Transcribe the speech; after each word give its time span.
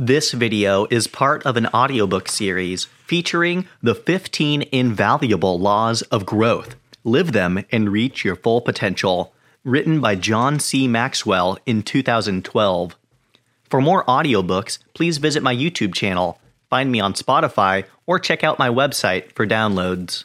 This 0.00 0.30
video 0.30 0.86
is 0.90 1.08
part 1.08 1.44
of 1.44 1.56
an 1.56 1.66
audiobook 1.74 2.28
series 2.28 2.84
featuring 2.84 3.66
the 3.82 3.96
15 3.96 4.68
invaluable 4.70 5.58
laws 5.58 6.02
of 6.02 6.24
growth. 6.24 6.76
Live 7.02 7.32
them 7.32 7.64
and 7.72 7.90
reach 7.90 8.24
your 8.24 8.36
full 8.36 8.60
potential. 8.60 9.34
Written 9.64 10.00
by 10.00 10.14
John 10.14 10.60
C. 10.60 10.86
Maxwell 10.86 11.58
in 11.66 11.82
2012. 11.82 12.96
For 13.68 13.80
more 13.80 14.04
audiobooks, 14.04 14.78
please 14.94 15.18
visit 15.18 15.42
my 15.42 15.52
YouTube 15.52 15.94
channel, 15.94 16.40
find 16.70 16.92
me 16.92 17.00
on 17.00 17.14
Spotify, 17.14 17.84
or 18.06 18.20
check 18.20 18.44
out 18.44 18.56
my 18.56 18.68
website 18.68 19.32
for 19.32 19.48
downloads. 19.48 20.22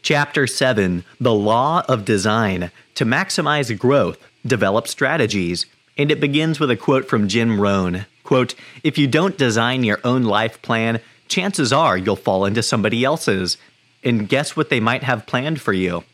Chapter 0.00 0.46
7 0.46 1.04
The 1.20 1.34
Law 1.34 1.82
of 1.86 2.06
Design 2.06 2.70
To 2.94 3.04
Maximize 3.04 3.78
Growth, 3.78 4.26
Develop 4.46 4.88
Strategies 4.88 5.66
and 5.96 6.10
it 6.10 6.20
begins 6.20 6.60
with 6.60 6.70
a 6.70 6.76
quote 6.76 7.08
from 7.08 7.28
Jim 7.28 7.60
Rohn. 7.60 8.06
Quote, 8.22 8.54
if 8.82 8.98
you 8.98 9.06
don't 9.06 9.38
design 9.38 9.84
your 9.84 10.00
own 10.04 10.24
life 10.24 10.60
plan, 10.60 11.00
chances 11.28 11.72
are 11.72 11.96
you'll 11.96 12.16
fall 12.16 12.44
into 12.44 12.62
somebody 12.62 13.04
else's. 13.04 13.56
And 14.02 14.28
guess 14.28 14.56
what 14.56 14.68
they 14.68 14.80
might 14.80 15.02
have 15.04 15.26
planned 15.26 15.60
for 15.60 15.72
you? 15.72 16.04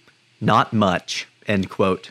Not 0.41 0.73
much. 0.73 1.27
End 1.47 1.69
quote. 1.69 2.11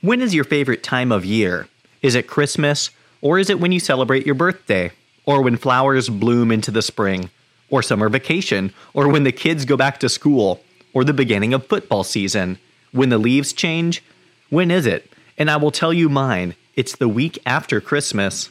When 0.00 0.20
is 0.20 0.34
your 0.34 0.44
favorite 0.44 0.82
time 0.82 1.10
of 1.10 1.24
year? 1.24 1.68
Is 2.02 2.14
it 2.14 2.28
Christmas? 2.28 2.90
Or 3.20 3.38
is 3.38 3.50
it 3.50 3.58
when 3.58 3.72
you 3.72 3.80
celebrate 3.80 4.26
your 4.26 4.34
birthday? 4.34 4.92
Or 5.26 5.42
when 5.42 5.56
flowers 5.56 6.08
bloom 6.08 6.52
into 6.52 6.70
the 6.70 6.82
spring? 6.82 7.30
Or 7.70 7.82
summer 7.82 8.08
vacation? 8.08 8.72
Or 8.94 9.08
when 9.08 9.24
the 9.24 9.32
kids 9.32 9.64
go 9.64 9.76
back 9.76 9.98
to 10.00 10.08
school? 10.08 10.62
Or 10.92 11.04
the 11.04 11.12
beginning 11.12 11.52
of 11.52 11.66
football 11.66 12.04
season? 12.04 12.58
When 12.92 13.08
the 13.08 13.18
leaves 13.18 13.52
change? 13.52 14.02
When 14.50 14.70
is 14.70 14.86
it? 14.86 15.10
And 15.36 15.50
I 15.50 15.56
will 15.56 15.70
tell 15.70 15.92
you 15.92 16.08
mine. 16.08 16.54
It's 16.78 16.94
the 16.94 17.08
week 17.08 17.40
after 17.44 17.80
Christmas. 17.80 18.50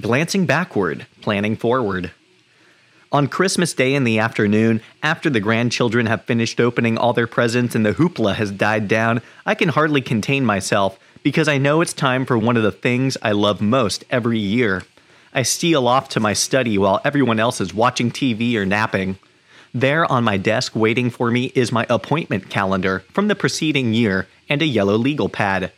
Glancing 0.00 0.44
backward, 0.44 1.06
planning 1.20 1.54
forward. 1.54 2.10
On 3.12 3.28
Christmas 3.28 3.72
Day 3.72 3.94
in 3.94 4.02
the 4.02 4.18
afternoon, 4.18 4.80
after 5.00 5.30
the 5.30 5.38
grandchildren 5.38 6.06
have 6.06 6.24
finished 6.24 6.58
opening 6.58 6.98
all 6.98 7.12
their 7.12 7.28
presents 7.28 7.76
and 7.76 7.86
the 7.86 7.94
hoopla 7.94 8.34
has 8.34 8.50
died 8.50 8.88
down, 8.88 9.22
I 9.46 9.54
can 9.54 9.68
hardly 9.68 10.00
contain 10.00 10.44
myself 10.44 10.98
because 11.22 11.46
I 11.46 11.58
know 11.58 11.80
it's 11.80 11.92
time 11.92 12.26
for 12.26 12.36
one 12.36 12.56
of 12.56 12.64
the 12.64 12.72
things 12.72 13.16
I 13.22 13.30
love 13.30 13.60
most 13.60 14.02
every 14.10 14.40
year. 14.40 14.82
I 15.32 15.44
steal 15.44 15.86
off 15.86 16.08
to 16.08 16.18
my 16.18 16.32
study 16.32 16.76
while 16.76 17.00
everyone 17.04 17.38
else 17.38 17.60
is 17.60 17.72
watching 17.72 18.10
TV 18.10 18.56
or 18.56 18.66
napping. 18.66 19.16
There 19.72 20.10
on 20.10 20.24
my 20.24 20.38
desk 20.38 20.74
waiting 20.74 21.10
for 21.10 21.30
me 21.30 21.52
is 21.54 21.70
my 21.70 21.86
appointment 21.88 22.50
calendar 22.50 23.04
from 23.12 23.28
the 23.28 23.36
preceding 23.36 23.94
year 23.94 24.26
and 24.48 24.60
a 24.60 24.66
yellow 24.66 24.96
legal 24.96 25.28
pad. 25.28 25.70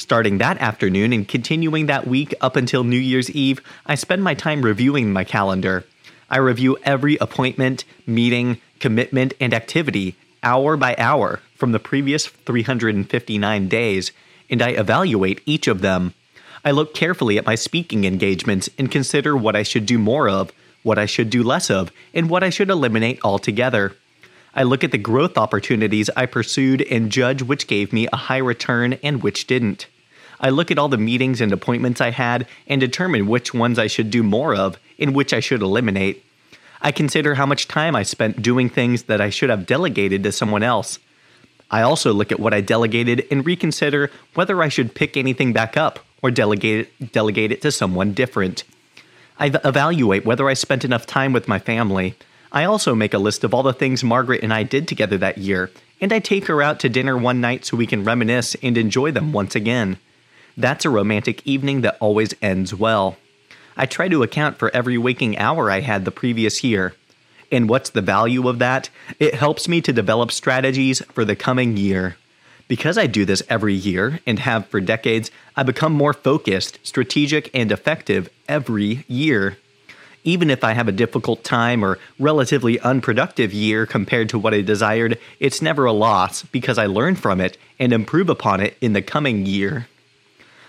Starting 0.00 0.38
that 0.38 0.56
afternoon 0.62 1.12
and 1.12 1.28
continuing 1.28 1.84
that 1.84 2.06
week 2.06 2.34
up 2.40 2.56
until 2.56 2.84
New 2.84 2.96
Year's 2.96 3.30
Eve, 3.32 3.60
I 3.84 3.96
spend 3.96 4.24
my 4.24 4.32
time 4.32 4.62
reviewing 4.62 5.12
my 5.12 5.24
calendar. 5.24 5.84
I 6.30 6.38
review 6.38 6.78
every 6.84 7.18
appointment, 7.18 7.84
meeting, 8.06 8.62
commitment, 8.78 9.34
and 9.38 9.52
activity 9.52 10.16
hour 10.42 10.78
by 10.78 10.96
hour 10.96 11.40
from 11.54 11.72
the 11.72 11.78
previous 11.78 12.28
359 12.28 13.68
days, 13.68 14.12
and 14.48 14.62
I 14.62 14.70
evaluate 14.70 15.42
each 15.44 15.68
of 15.68 15.82
them. 15.82 16.14
I 16.64 16.70
look 16.70 16.94
carefully 16.94 17.36
at 17.36 17.44
my 17.44 17.54
speaking 17.54 18.06
engagements 18.06 18.70
and 18.78 18.90
consider 18.90 19.36
what 19.36 19.54
I 19.54 19.62
should 19.62 19.84
do 19.84 19.98
more 19.98 20.30
of, 20.30 20.50
what 20.82 20.98
I 20.98 21.04
should 21.04 21.28
do 21.28 21.42
less 21.42 21.68
of, 21.68 21.92
and 22.14 22.30
what 22.30 22.42
I 22.42 22.48
should 22.48 22.70
eliminate 22.70 23.20
altogether. 23.22 23.94
I 24.54 24.64
look 24.64 24.82
at 24.82 24.90
the 24.90 24.98
growth 24.98 25.38
opportunities 25.38 26.10
I 26.16 26.26
pursued 26.26 26.82
and 26.82 27.10
judge 27.10 27.42
which 27.42 27.66
gave 27.66 27.92
me 27.92 28.08
a 28.12 28.16
high 28.16 28.38
return 28.38 28.94
and 29.02 29.22
which 29.22 29.46
didn't. 29.46 29.86
I 30.40 30.50
look 30.50 30.70
at 30.70 30.78
all 30.78 30.88
the 30.88 30.98
meetings 30.98 31.40
and 31.40 31.52
appointments 31.52 32.00
I 32.00 32.10
had 32.10 32.46
and 32.66 32.80
determine 32.80 33.26
which 33.26 33.54
ones 33.54 33.78
I 33.78 33.86
should 33.86 34.10
do 34.10 34.22
more 34.22 34.54
of 34.54 34.78
and 34.98 35.14
which 35.14 35.32
I 35.32 35.40
should 35.40 35.62
eliminate. 35.62 36.24
I 36.82 36.92
consider 36.92 37.34
how 37.34 37.46
much 37.46 37.68
time 37.68 37.94
I 37.94 38.02
spent 38.02 38.42
doing 38.42 38.70
things 38.70 39.04
that 39.04 39.20
I 39.20 39.30
should 39.30 39.50
have 39.50 39.66
delegated 39.66 40.22
to 40.22 40.32
someone 40.32 40.62
else. 40.62 40.98
I 41.70 41.82
also 41.82 42.12
look 42.12 42.32
at 42.32 42.40
what 42.40 42.54
I 42.54 42.62
delegated 42.62 43.26
and 43.30 43.46
reconsider 43.46 44.10
whether 44.34 44.62
I 44.62 44.68
should 44.68 44.94
pick 44.94 45.16
anything 45.16 45.52
back 45.52 45.76
up 45.76 46.00
or 46.22 46.30
delegate 46.30 46.88
it, 47.00 47.12
delegate 47.12 47.52
it 47.52 47.62
to 47.62 47.70
someone 47.70 48.14
different. 48.14 48.64
I 49.38 49.46
evaluate 49.64 50.24
whether 50.24 50.48
I 50.48 50.54
spent 50.54 50.84
enough 50.84 51.06
time 51.06 51.32
with 51.32 51.48
my 51.48 51.58
family 51.58 52.16
I 52.52 52.64
also 52.64 52.94
make 52.94 53.14
a 53.14 53.18
list 53.18 53.44
of 53.44 53.54
all 53.54 53.62
the 53.62 53.72
things 53.72 54.02
Margaret 54.02 54.42
and 54.42 54.52
I 54.52 54.64
did 54.64 54.88
together 54.88 55.16
that 55.18 55.38
year, 55.38 55.70
and 56.00 56.12
I 56.12 56.18
take 56.18 56.46
her 56.46 56.60
out 56.60 56.80
to 56.80 56.88
dinner 56.88 57.16
one 57.16 57.40
night 57.40 57.64
so 57.64 57.76
we 57.76 57.86
can 57.86 58.04
reminisce 58.04 58.56
and 58.62 58.76
enjoy 58.76 59.12
them 59.12 59.32
once 59.32 59.54
again. 59.54 59.98
That's 60.56 60.84
a 60.84 60.90
romantic 60.90 61.46
evening 61.46 61.82
that 61.82 61.96
always 62.00 62.34
ends 62.42 62.74
well. 62.74 63.16
I 63.76 63.86
try 63.86 64.08
to 64.08 64.24
account 64.24 64.58
for 64.58 64.74
every 64.74 64.98
waking 64.98 65.38
hour 65.38 65.70
I 65.70 65.80
had 65.80 66.04
the 66.04 66.10
previous 66.10 66.64
year. 66.64 66.94
And 67.52 67.68
what's 67.68 67.90
the 67.90 68.02
value 68.02 68.48
of 68.48 68.58
that? 68.58 68.90
It 69.18 69.34
helps 69.34 69.68
me 69.68 69.80
to 69.82 69.92
develop 69.92 70.32
strategies 70.32 71.00
for 71.12 71.24
the 71.24 71.36
coming 71.36 71.76
year. 71.76 72.16
Because 72.66 72.98
I 72.98 73.06
do 73.06 73.24
this 73.24 73.42
every 73.48 73.74
year 73.74 74.20
and 74.26 74.38
have 74.40 74.66
for 74.66 74.80
decades, 74.80 75.30
I 75.56 75.62
become 75.62 75.92
more 75.92 76.12
focused, 76.12 76.78
strategic, 76.82 77.50
and 77.54 77.72
effective 77.72 78.28
every 78.48 79.04
year 79.08 79.56
even 80.24 80.50
if 80.50 80.62
I 80.62 80.72
have 80.72 80.88
a 80.88 80.92
difficult 80.92 81.44
time 81.44 81.84
or 81.84 81.98
relatively 82.18 82.78
unproductive 82.80 83.52
year 83.52 83.86
compared 83.86 84.28
to 84.30 84.38
what 84.38 84.54
I 84.54 84.60
desired, 84.60 85.18
it's 85.38 85.62
never 85.62 85.84
a 85.84 85.92
loss 85.92 86.42
because 86.42 86.78
I 86.78 86.86
learn 86.86 87.16
from 87.16 87.40
it 87.40 87.56
and 87.78 87.92
improve 87.92 88.28
upon 88.28 88.60
it 88.60 88.76
in 88.80 88.92
the 88.92 89.02
coming 89.02 89.46
year. 89.46 89.88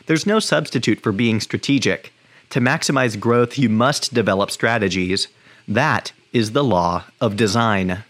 There's 0.06 0.26
no 0.26 0.40
substitute 0.40 1.02
for 1.02 1.12
being 1.12 1.40
strategic. 1.40 2.14
To 2.52 2.60
maximize 2.60 3.20
growth, 3.20 3.58
you 3.58 3.70
must 3.70 4.14
develop 4.14 4.52
strategies. 4.52 5.28
That 5.68 6.12
is 6.34 6.52
the 6.52 6.64
law 6.64 7.06
of 7.20 7.38
design. 7.38 8.04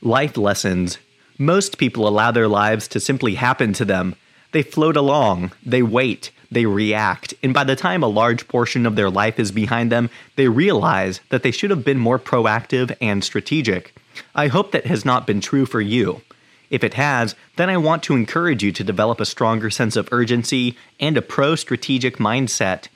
Life 0.00 0.36
lessons. 0.36 0.98
Most 1.38 1.78
people 1.78 2.06
allow 2.06 2.30
their 2.30 2.48
lives 2.48 2.86
to 2.88 3.00
simply 3.00 3.34
happen 3.34 3.72
to 3.74 3.84
them. 3.84 4.16
They 4.52 4.62
float 4.62 4.96
along, 4.96 5.52
they 5.64 5.82
wait, 5.82 6.30
they 6.50 6.66
react, 6.66 7.34
and 7.42 7.52
by 7.54 7.64
the 7.64 7.76
time 7.76 8.02
a 8.02 8.08
large 8.08 8.48
portion 8.48 8.86
of 8.86 8.96
their 8.96 9.10
life 9.10 9.38
is 9.38 9.52
behind 9.52 9.90
them, 9.90 10.10
they 10.36 10.48
realize 10.48 11.20
that 11.30 11.42
they 11.42 11.50
should 11.50 11.70
have 11.70 11.84
been 11.84 11.98
more 11.98 12.18
proactive 12.18 12.96
and 13.00 13.24
strategic. 13.24 13.94
I 14.34 14.48
hope 14.48 14.72
that 14.72 14.86
has 14.86 15.04
not 15.04 15.26
been 15.26 15.40
true 15.40 15.66
for 15.66 15.80
you. 15.80 16.22
If 16.70 16.82
it 16.82 16.94
has, 16.94 17.34
then 17.56 17.70
I 17.70 17.76
want 17.76 18.02
to 18.04 18.14
encourage 18.14 18.62
you 18.62 18.72
to 18.72 18.84
develop 18.84 19.20
a 19.20 19.26
stronger 19.26 19.70
sense 19.70 19.96
of 19.96 20.08
urgency 20.10 20.76
and 20.98 21.16
a 21.16 21.22
pro 21.22 21.54
strategic 21.54 22.16
mindset. 22.16 22.88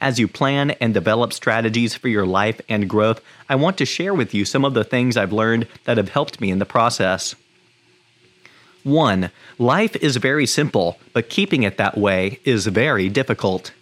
As 0.00 0.18
you 0.18 0.26
plan 0.26 0.70
and 0.72 0.94
develop 0.94 1.32
strategies 1.32 1.94
for 1.94 2.08
your 2.08 2.24
life 2.24 2.60
and 2.68 2.88
growth, 2.88 3.20
I 3.48 3.56
want 3.56 3.76
to 3.78 3.84
share 3.84 4.14
with 4.14 4.32
you 4.32 4.44
some 4.44 4.64
of 4.64 4.74
the 4.74 4.84
things 4.84 5.16
I've 5.16 5.32
learned 5.32 5.66
that 5.84 5.98
have 5.98 6.08
helped 6.08 6.40
me 6.40 6.50
in 6.50 6.58
the 6.58 6.64
process. 6.64 7.34
1. 8.84 9.30
Life 9.58 9.96
is 9.96 10.16
very 10.16 10.46
simple, 10.46 10.98
but 11.12 11.28
keeping 11.28 11.62
it 11.62 11.76
that 11.76 11.98
way 11.98 12.40
is 12.44 12.66
very 12.66 13.08
difficult. 13.08 13.72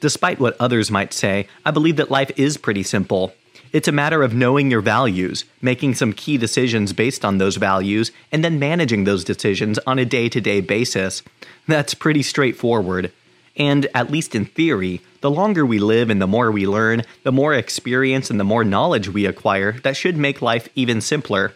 Despite 0.00 0.38
what 0.38 0.56
others 0.60 0.90
might 0.90 1.12
say, 1.12 1.48
I 1.64 1.70
believe 1.70 1.96
that 1.96 2.10
life 2.10 2.30
is 2.36 2.56
pretty 2.56 2.82
simple. 2.82 3.32
It's 3.72 3.88
a 3.88 3.92
matter 3.92 4.22
of 4.22 4.34
knowing 4.34 4.70
your 4.70 4.80
values, 4.80 5.44
making 5.60 5.94
some 5.94 6.12
key 6.12 6.38
decisions 6.38 6.92
based 6.92 7.24
on 7.24 7.38
those 7.38 7.56
values, 7.56 8.12
and 8.30 8.44
then 8.44 8.58
managing 8.58 9.04
those 9.04 9.24
decisions 9.24 9.78
on 9.86 9.98
a 9.98 10.04
day 10.04 10.28
to 10.28 10.40
day 10.40 10.60
basis. 10.60 11.22
That's 11.66 11.94
pretty 11.94 12.22
straightforward. 12.22 13.12
And, 13.56 13.86
at 13.94 14.10
least 14.10 14.34
in 14.34 14.44
theory, 14.44 15.00
the 15.22 15.30
longer 15.30 15.64
we 15.64 15.78
live 15.78 16.10
and 16.10 16.20
the 16.20 16.26
more 16.26 16.52
we 16.52 16.66
learn, 16.66 17.02
the 17.22 17.32
more 17.32 17.54
experience 17.54 18.30
and 18.30 18.38
the 18.38 18.44
more 18.44 18.64
knowledge 18.64 19.08
we 19.08 19.24
acquire, 19.24 19.72
that 19.80 19.96
should 19.96 20.16
make 20.16 20.42
life 20.42 20.68
even 20.74 21.00
simpler. 21.00 21.54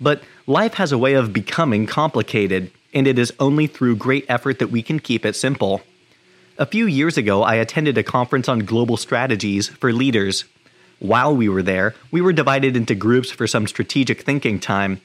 But 0.00 0.22
life 0.46 0.74
has 0.74 0.92
a 0.92 0.98
way 0.98 1.14
of 1.14 1.32
becoming 1.32 1.86
complicated, 1.86 2.70
and 2.94 3.06
it 3.06 3.18
is 3.18 3.32
only 3.40 3.66
through 3.66 3.96
great 3.96 4.24
effort 4.28 4.58
that 4.58 4.70
we 4.70 4.82
can 4.82 5.00
keep 5.00 5.26
it 5.26 5.36
simple. 5.36 5.82
A 6.56 6.66
few 6.66 6.86
years 6.86 7.16
ago, 7.16 7.42
I 7.42 7.54
attended 7.54 7.98
a 7.98 8.02
conference 8.02 8.48
on 8.48 8.60
global 8.60 8.96
strategies 8.96 9.68
for 9.68 9.92
leaders. 9.92 10.44
While 10.98 11.36
we 11.36 11.48
were 11.48 11.62
there, 11.62 11.94
we 12.10 12.20
were 12.20 12.32
divided 12.32 12.76
into 12.76 12.94
groups 12.94 13.30
for 13.30 13.46
some 13.46 13.66
strategic 13.66 14.22
thinking 14.22 14.58
time. 14.58 15.00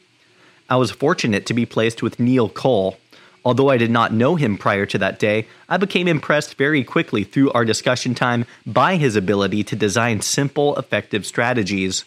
I 0.70 0.78
was 0.78 0.92
fortunate 0.92 1.46
to 1.46 1.54
be 1.54 1.66
placed 1.66 2.02
with 2.02 2.20
Neil 2.20 2.50
Cole. 2.50 2.98
Although 3.46 3.70
I 3.70 3.78
did 3.78 3.92
not 3.92 4.14
know 4.14 4.36
him 4.36 4.58
prior 4.58 4.86
to 4.88 4.98
that 5.00 5.20
day, 5.20 5.48
I 5.68 5.78
became 5.78 6.08
impressed 6.08 6.56
very 6.56 6.84
quickly 6.84 7.24
through 7.24 7.52
our 7.52 7.66
discussion 7.66 8.16
time 8.16 8.46
by 8.66 8.96
his 8.96 9.16
ability 9.16 9.64
to 9.66 9.76
design 9.76 10.22
simple, 10.22 10.76
effective 10.78 11.26
strategies. 11.26 12.06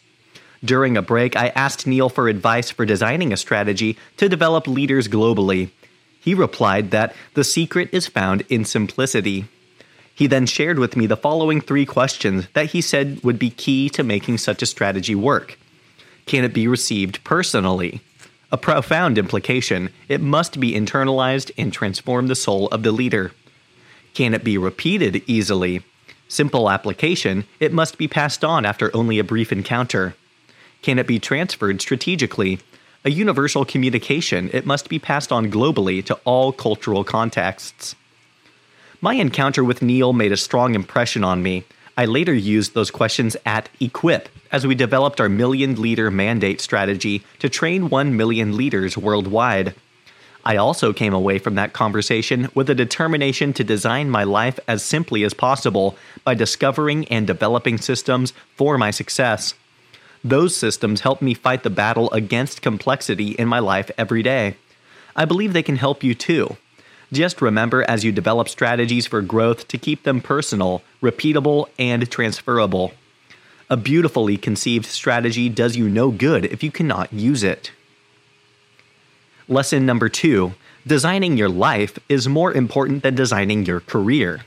During 0.67 0.97
a 0.97 1.03
break, 1.03 1.37
I 1.37 1.53
asked 1.55 1.87
Neil 1.87 2.09
for 2.09 2.29
advice 2.29 2.73
for 2.73 2.85
designing 2.85 3.33
a 3.33 3.37
strategy 3.37 3.97
to 4.17 4.29
develop 4.29 4.67
leaders 4.67 5.07
globally. 5.07 5.71
He 6.19 6.35
replied 6.35 6.91
that 6.91 7.15
the 7.35 7.45
secret 7.45 7.89
is 7.93 8.09
found 8.09 8.43
in 8.49 8.65
simplicity. 8.65 9.45
He 10.13 10.27
then 10.27 10.45
shared 10.45 10.81
with 10.81 10.97
me 10.97 11.07
the 11.07 11.17
following 11.17 11.61
three 11.61 11.87
questions 11.87 12.49
that 12.55 12.71
he 12.71 12.81
said 12.81 13.23
would 13.23 13.39
be 13.39 13.51
key 13.51 13.89
to 13.91 14.03
making 14.03 14.39
such 14.39 14.61
a 14.61 14.67
strategy 14.67 15.15
work. 15.15 15.57
Can 16.27 16.43
it 16.43 16.53
be 16.53 16.67
received 16.67 17.23
personally? 17.23 18.01
A 18.51 18.57
profound 18.57 19.19
implication. 19.19 19.91
It 20.09 20.21
must 20.21 20.59
be 20.59 20.73
internalized 20.73 21.53
and 21.57 21.73
transform 21.73 22.27
the 22.27 22.35
soul 22.35 22.67
of 22.69 22.83
the 22.83 22.91
leader. 22.91 23.31
Can 24.15 24.35
it 24.35 24.43
be 24.43 24.59
repeated 24.59 25.23
easily? 25.29 25.85
Simple 26.27 26.69
application, 26.69 27.45
it 27.61 27.73
must 27.73 27.99
be 27.99 28.09
passed 28.09 28.43
on 28.43 28.67
after 28.67 28.91
only 28.97 29.21
a 29.21 29.25
brief 29.25 29.53
encounter. 29.53 30.17
Can 30.87 31.01
it 31.01 31.09
be 31.09 31.19
transferred 31.19 31.81
strategically? 31.81 32.61
A 33.05 33.11
universal 33.11 33.65
communication, 33.65 34.49
it 34.53 34.65
must 34.65 34.89
be 34.89 35.01
passed 35.01 35.33
on 35.33 35.51
globally 35.51 36.01
to 36.05 36.15
all 36.25 36.53
cultural 36.53 37.03
contexts. 37.03 37.97
My 39.01 39.15
encounter 39.15 39.65
with 39.65 39.83
Neil 39.83 40.13
made 40.13 40.31
a 40.31 40.37
strong 40.37 40.77
impression 40.77 41.25
on 41.25 41.43
me. 41.43 41.65
I 41.97 42.05
later 42.05 42.33
used 42.33 42.75
those 42.75 42.93
questions 42.93 43.37
at 43.45 43.69
Equip 43.81 44.29
as 44.53 44.65
we 44.65 44.77
developed 44.77 45.21
our 45.21 45.29
million 45.29 45.75
leader 45.83 46.09
mandate 46.09 46.61
strategy 46.61 47.25
to 47.41 47.49
train 47.49 47.89
1 47.89 48.17
million 48.17 48.57
leaders 48.57 48.97
worldwide. 48.97 49.75
I 50.45 50.57
also 50.57 50.93
came 50.93 51.15
away 51.15 51.41
from 51.41 51.57
that 51.57 51.73
conversation 51.73 52.49
with 52.55 52.71
a 52.71 52.77
determination 52.77 53.53
to 53.55 53.65
design 53.65 54.09
my 54.09 54.23
life 54.23 54.61
as 54.69 54.85
simply 54.85 55.25
as 55.25 55.35
possible 55.35 55.97
by 56.23 56.35
discovering 56.35 57.09
and 57.09 57.27
developing 57.27 57.77
systems 57.77 58.33
for 58.55 58.79
my 58.79 58.93
success. 58.93 59.55
Those 60.27 60.57
systems 60.57 61.03
help 61.03 61.23
me 61.23 61.35
fight 61.35 61.63
the 61.63 61.71
battle 61.71 62.11
against 62.11 62.61
complexity 62.61 63.31
in 63.33 63.47
my 63.47 63.61
life 63.61 63.93
every 63.97 64.25
day. 64.25 64.57
I 65.15 65.25
believe 65.25 65.53
they 65.53 65.63
can 65.63 65.77
help 65.77 66.03
you 66.03 66.17
too. 66.17 66.57
Just 67.13 67.41
remember 67.41 67.85
as 67.89 68.05
you 68.05 68.11
develop 68.11 68.49
strategies 68.49 69.07
for 69.07 69.23
growth 69.23 69.69
to 69.69 69.79
keep 69.79 70.03
them 70.03 70.21
personal, 70.21 70.83
repeatable, 71.01 71.69
and 71.79 72.11
transferable. 72.11 72.93
A 73.71 73.77
beautifully 73.77 74.37
conceived 74.37 74.87
strategy 74.87 75.49
does 75.49 75.77
you 75.77 75.89
no 75.89 76.11
good 76.11 76.47
if 76.47 76.61
you 76.61 76.73
cannot 76.73 77.13
use 77.13 77.45
it. 77.45 77.71
Lesson 79.47 79.87
number 79.87 80.09
two 80.09 80.55
designing 80.89 81.37
your 81.37 81.49
life 81.49 82.01
is 82.09 82.27
more 82.27 82.53
important 82.53 83.05
than 83.05 83.15
designing 83.15 83.65
your 83.65 83.79
career. 83.79 84.41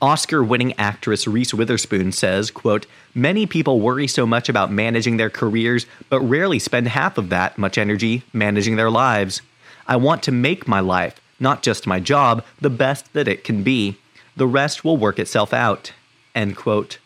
Oscar 0.00 0.44
winning 0.44 0.74
actress 0.78 1.26
Reese 1.26 1.52
Witherspoon 1.52 2.12
says, 2.12 2.50
quote, 2.50 2.86
Many 3.14 3.46
people 3.46 3.80
worry 3.80 4.06
so 4.06 4.26
much 4.26 4.48
about 4.48 4.70
managing 4.70 5.16
their 5.16 5.30
careers, 5.30 5.86
but 6.08 6.20
rarely 6.20 6.60
spend 6.60 6.88
half 6.88 7.18
of 7.18 7.30
that 7.30 7.58
much 7.58 7.76
energy 7.76 8.22
managing 8.32 8.76
their 8.76 8.90
lives. 8.90 9.42
I 9.88 9.96
want 9.96 10.22
to 10.24 10.32
make 10.32 10.68
my 10.68 10.80
life, 10.80 11.20
not 11.40 11.62
just 11.62 11.86
my 11.86 11.98
job, 11.98 12.44
the 12.60 12.70
best 12.70 13.12
that 13.12 13.26
it 13.26 13.42
can 13.42 13.62
be. 13.64 13.96
The 14.36 14.46
rest 14.46 14.84
will 14.84 14.96
work 14.96 15.18
itself 15.18 15.52
out. 15.52 15.92
End 16.34 16.56
quote. 16.56 16.98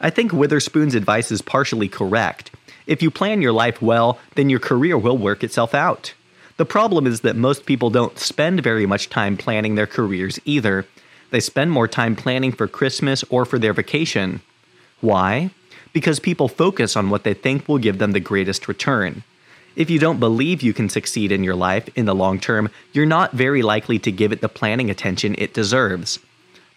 I 0.00 0.10
think 0.10 0.32
Witherspoon's 0.32 0.96
advice 0.96 1.30
is 1.30 1.40
partially 1.40 1.88
correct. 1.88 2.50
If 2.86 3.00
you 3.00 3.10
plan 3.10 3.42
your 3.42 3.52
life 3.52 3.80
well, 3.80 4.18
then 4.34 4.50
your 4.50 4.58
career 4.58 4.98
will 4.98 5.16
work 5.16 5.44
itself 5.44 5.72
out. 5.72 6.14
The 6.56 6.64
problem 6.64 7.06
is 7.06 7.20
that 7.20 7.36
most 7.36 7.64
people 7.66 7.90
don't 7.90 8.18
spend 8.18 8.62
very 8.62 8.86
much 8.86 9.08
time 9.08 9.36
planning 9.36 9.74
their 9.74 9.86
careers 9.86 10.38
either. 10.44 10.86
They 11.34 11.40
spend 11.40 11.72
more 11.72 11.88
time 11.88 12.14
planning 12.14 12.52
for 12.52 12.68
Christmas 12.68 13.24
or 13.28 13.44
for 13.44 13.58
their 13.58 13.72
vacation. 13.72 14.40
Why? 15.00 15.50
Because 15.92 16.20
people 16.20 16.46
focus 16.46 16.94
on 16.94 17.10
what 17.10 17.24
they 17.24 17.34
think 17.34 17.66
will 17.66 17.78
give 17.78 17.98
them 17.98 18.12
the 18.12 18.20
greatest 18.20 18.68
return. 18.68 19.24
If 19.74 19.90
you 19.90 19.98
don't 19.98 20.20
believe 20.20 20.62
you 20.62 20.72
can 20.72 20.88
succeed 20.88 21.32
in 21.32 21.42
your 21.42 21.56
life 21.56 21.88
in 21.96 22.04
the 22.04 22.14
long 22.14 22.38
term, 22.38 22.70
you're 22.92 23.04
not 23.04 23.32
very 23.32 23.62
likely 23.62 23.98
to 23.98 24.12
give 24.12 24.30
it 24.30 24.42
the 24.42 24.48
planning 24.48 24.90
attention 24.90 25.34
it 25.36 25.52
deserves. 25.52 26.20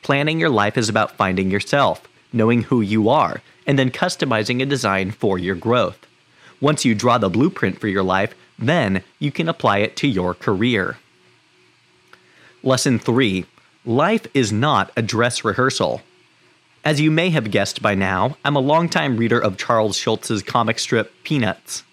Planning 0.02 0.40
your 0.40 0.50
life 0.50 0.76
is 0.76 0.90
about 0.90 1.16
finding 1.16 1.52
yourself, 1.52 2.08
knowing 2.34 2.64
who 2.64 2.82
you 2.82 3.10
are, 3.10 3.44
and 3.68 3.78
then 3.78 3.92
customizing 3.92 4.60
a 4.60 4.66
design 4.66 5.12
for 5.12 5.38
your 5.38 5.54
growth. 5.54 6.04
Once 6.60 6.84
you 6.84 6.96
draw 6.96 7.20
the 7.20 7.30
blueprint 7.30 7.80
for 7.80 7.90
your 7.90 8.02
life, 8.02 8.34
then 8.58 9.04
you 9.20 9.32
can 9.32 9.48
apply 9.48 9.78
it 9.78 9.96
to 9.98 10.08
your 10.08 10.34
career. 10.34 10.98
Lesson 12.64 12.98
3 12.98 13.46
Life 13.88 14.28
is 14.34 14.52
not 14.52 14.92
a 14.98 15.02
dress 15.02 15.46
rehearsal. 15.46 16.02
As 16.84 17.00
you 17.00 17.10
may 17.10 17.30
have 17.30 17.52
guessed 17.52 17.82
by 17.82 17.96
now, 17.96 18.36
I'm 18.44 18.58
a 18.58 18.60
longtime 18.60 19.16
reader 19.16 19.40
of 19.40 19.56
Charles 19.56 19.96
Schulz's 19.96 20.44
comic 20.44 20.78
strip 20.78 21.14
Peanuts. 21.24 21.86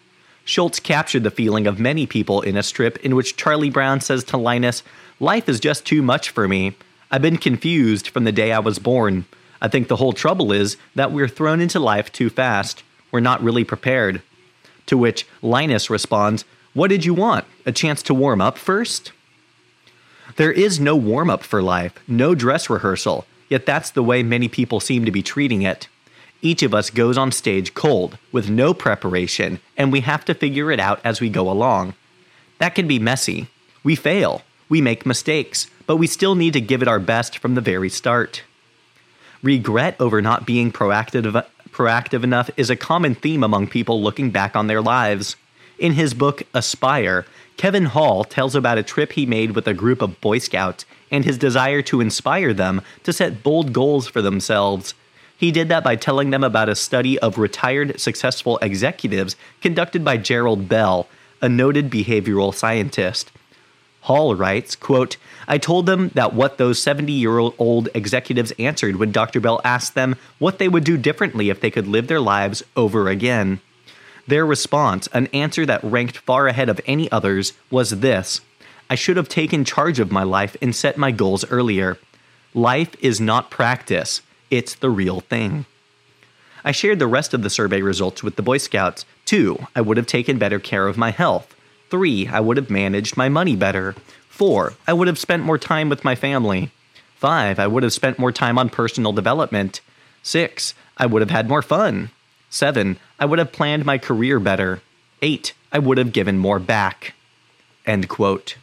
Schulz 0.45 0.81
captured 0.81 1.23
the 1.23 1.31
feeling 1.31 1.69
of 1.69 1.79
many 1.79 2.05
people 2.05 2.43
in 2.43 2.57
a 2.57 2.65
strip 2.65 2.97
in 3.05 3.15
which 3.15 3.37
Charlie 3.37 3.71
Brown 3.71 4.01
says 4.01 4.25
to 4.25 4.37
Linus, 4.37 4.83
Life 5.21 5.49
is 5.49 5.61
just 5.61 5.87
too 5.87 6.03
much 6.03 6.31
for 6.31 6.49
me. 6.49 6.77
I've 7.13 7.23
been 7.23 7.39
confused 7.39 8.09
from 8.09 8.25
the 8.25 8.33
day 8.33 8.51
I 8.51 8.59
was 8.59 8.81
born. 8.81 9.25
I 9.63 9.69
think 9.69 9.87
the 9.87 9.95
whole 9.95 10.13
trouble 10.13 10.51
is 10.51 10.77
that 10.97 11.13
we're 11.13 11.29
thrown 11.29 11.61
into 11.61 11.79
life 11.79 12.11
too 12.11 12.29
fast. 12.29 12.83
We're 13.13 13.21
not 13.21 13.41
really 13.41 13.63
prepared. 13.63 14.21
To 14.87 14.99
which 14.99 15.29
Linus 15.43 15.89
responds, 15.89 16.45
What 16.73 16.89
did 16.89 17.05
you 17.05 17.15
want? 17.15 17.45
A 17.65 17.71
chance 17.71 18.03
to 18.03 18.15
warm 18.15 18.41
up 18.41 18.59
first? 18.59 19.13
There 20.37 20.53
is 20.53 20.81
no 20.81 20.97
warm 20.97 21.31
up 21.31 21.45
for 21.45 21.63
life, 21.63 21.93
no 22.09 22.35
dress 22.35 22.69
rehearsal, 22.69 23.25
yet 23.49 23.67
that's 23.67 23.91
the 23.91 24.03
way 24.03 24.23
many 24.23 24.49
people 24.49 24.81
seem 24.81 25.05
to 25.05 25.13
be 25.13 25.23
treating 25.23 25.63
it. 25.63 25.87
Each 26.43 26.63
of 26.63 26.75
us 26.75 26.91
goes 26.91 27.17
on 27.17 27.31
stage 27.31 27.73
cold, 27.73 28.19
with 28.33 28.51
no 28.51 28.75
preparation, 28.75 29.61
and 29.77 29.93
we 29.93 30.01
have 30.01 30.25
to 30.25 30.35
figure 30.35 30.73
it 30.73 30.81
out 30.81 31.01
as 31.05 31.21
we 31.21 31.29
go 31.29 31.49
along. 31.49 31.95
That 32.59 32.75
can 32.75 32.89
be 32.89 32.99
messy. 32.99 33.47
We 33.85 33.95
fail, 33.95 34.43
we 34.69 34.81
make 34.81 35.07
mistakes, 35.07 35.69
but 35.87 35.99
we 35.99 36.07
still 36.09 36.35
need 36.35 36.53
to 36.55 36.61
give 36.61 36.83
it 36.83 36.89
our 36.89 36.99
best 36.99 37.39
from 37.39 37.55
the 37.55 37.61
very 37.61 37.89
start. 37.89 38.43
Regret 39.43 39.95
over 40.01 40.21
not 40.21 40.47
being 40.47 40.73
proactive, 40.73 41.47
proactive 41.71 42.25
enough 42.25 42.51
is 42.57 42.71
a 42.71 42.77
common 42.77 43.15
theme 43.15 43.45
among 43.45 43.69
people 43.69 44.03
looking 44.03 44.31
back 44.31 44.57
on 44.57 44.67
their 44.67 44.81
lives. 44.81 45.37
In 45.85 45.93
his 45.93 46.15
book 46.15 46.45
Aspire, 46.55 47.27
Kevin 47.59 47.85
Hall 47.85 48.25
tells 48.25 48.55
about 48.55 48.79
a 48.79 48.83
trip 48.83 49.13
he 49.13 49.27
made 49.27 49.51
with 49.51 49.69
a 49.69 49.75
group 49.75 50.01
of 50.01 50.19
Boy 50.23 50.39
Scouts 50.39 50.87
and 51.11 51.27
his 51.27 51.37
desire 51.37 51.83
to 51.83 52.01
inspire 52.01 52.55
them 52.55 52.81
to 53.03 53.13
set 53.13 53.43
bold 53.43 53.75
goals 53.75 54.09
for 54.09 54.23
themselves. 54.23 54.95
He 55.37 55.53
did 55.53 55.69
that 55.69 55.85
by 55.85 55.97
telling 55.97 56.31
them 56.31 56.43
about 56.43 56.71
a 56.71 56.75
study 56.75 57.19
of 57.19 57.37
retired 57.37 58.01
successful 58.01 58.57
executives 58.63 59.37
conducted 59.61 60.03
by 60.03 60.17
Gerald 60.17 60.71
Bell, 60.71 61.07
a 61.43 61.51
noted 61.51 61.91
behavioral 61.91 62.55
scientist. 62.55 63.31
Hall 64.01 64.35
writes, 64.35 64.75
quote, 64.77 65.19
I 65.47 65.59
told 65.59 65.85
them 65.85 66.09
that 66.15 66.33
what 66.33 66.57
those 66.57 66.81
70 66.81 67.13
year 67.13 67.37
old 67.39 67.91
executives 67.95 68.55
answered 68.59 68.97
when 68.97 69.13
Dr. 69.13 69.39
Bell 69.39 69.61
asked 69.67 69.95
them 69.95 70.17
what 70.39 70.59
they 70.59 70.67
would 70.67 70.85
do 70.85 70.97
differently 70.97 71.51
if 71.51 71.61
they 71.61 71.71
could 71.71 71.87
live 71.87 72.07
their 72.07 72.21
lives 72.21 72.63
over 72.75 73.11
again. 73.11 73.61
Their 74.27 74.47
response, 74.47 75.07
an 75.09 75.27
answer 75.29 75.67
that 75.67 75.85
ranked 75.85 76.19
far 76.19 76.47
ahead 76.49 76.69
of 76.69 76.81
any 76.87 77.11
others, 77.13 77.53
was 77.71 77.91
this 77.91 78.41
I 78.89 78.95
should 78.95 79.17
have 79.17 79.29
taken 79.29 79.65
charge 79.65 79.99
of 79.99 80.13
my 80.13 80.23
life 80.23 80.57
and 80.63 80.75
set 80.75 80.97
my 80.97 81.11
goals 81.11 81.45
earlier. 81.51 81.99
Life 82.55 82.95
is 83.01 83.21
not 83.21 83.51
practice, 83.51 84.23
it's 84.51 84.75
the 84.75 84.91
real 84.91 85.21
thing. 85.21 85.67
I 86.65 86.73
shared 86.73 86.99
the 86.99 87.07
rest 87.07 87.35
of 87.35 87.43
the 87.43 87.51
survey 87.51 87.83
results 87.83 88.23
with 88.23 88.37
the 88.37 88.43
Boy 88.43 88.59
Scouts. 88.59 89.05
Two, 89.27 89.67
I 89.77 89.83
would 89.83 89.99
have 89.99 90.07
taken 90.07 90.39
better 90.39 90.59
care 90.59 90.87
of 90.87 90.97
my 90.97 91.11
health. 91.11 91.55
Three, 91.91 92.27
I 92.29 92.41
would 92.41 92.57
have 92.57 92.71
managed 92.71 93.17
my 93.17 93.29
money 93.29 93.55
better. 93.55 93.95
Four, 94.29 94.73
I 94.87 94.95
would 94.95 95.09
have 95.09 95.19
spent 95.19 95.43
more 95.43 95.59
time 95.59 95.89
with 95.89 96.05
my 96.05 96.15
family. 96.15 96.71
Five, 97.17 97.59
I 97.59 97.67
would 97.67 97.83
have 97.83 97.93
spent 97.93 98.19
more 98.19 98.33
time 98.33 98.59
on 98.59 98.71
personal 98.71 99.13
development. 99.13 99.81
Six, 100.23 100.75
I 100.97 101.07
would 101.07 101.21
have 101.21 101.31
had 101.31 101.49
more 101.49 101.63
fun. 101.63 102.11
Seven, 102.55 102.99
I 103.19 103.25
would 103.25 103.41
have 103.41 103.51
planned 103.51 103.85
my 103.85 103.99
career 103.99 104.39
better. 104.39 104.81
Eight, 105.21 105.55
I 105.73 105.81
would 105.81 105.99
have 105.99 106.13
given 106.13 106.39
more 106.39 106.61
back. 106.61 107.15
End 107.85 108.09
quote. 108.09 108.55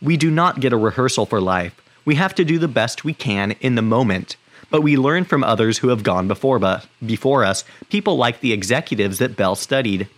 We 0.00 0.16
do 0.16 0.30
not 0.30 0.60
get 0.60 0.72
a 0.72 0.78
rehearsal 0.78 1.26
for 1.26 1.38
life. 1.38 1.78
We 2.06 2.14
have 2.14 2.34
to 2.36 2.44
do 2.44 2.58
the 2.58 2.68
best 2.68 3.04
we 3.04 3.12
can 3.12 3.52
in 3.60 3.74
the 3.74 3.82
moment. 3.82 4.36
But 4.70 4.80
we 4.80 4.96
learn 4.96 5.26
from 5.26 5.44
others 5.44 5.76
who 5.76 5.88
have 5.88 6.02
gone 6.02 6.26
before, 6.26 6.58
before 7.04 7.44
us, 7.44 7.64
people 7.90 8.16
like 8.16 8.40
the 8.40 8.54
executives 8.54 9.18
that 9.18 9.36
Bell 9.36 9.54
studied. 9.54 10.08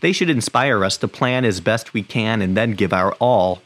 They 0.00 0.10
should 0.10 0.28
inspire 0.28 0.84
us 0.84 0.96
to 0.96 1.06
plan 1.06 1.44
as 1.44 1.60
best 1.60 1.94
we 1.94 2.02
can 2.02 2.42
and 2.42 2.56
then 2.56 2.72
give 2.72 2.92
our 2.92 3.12
all. 3.20 3.62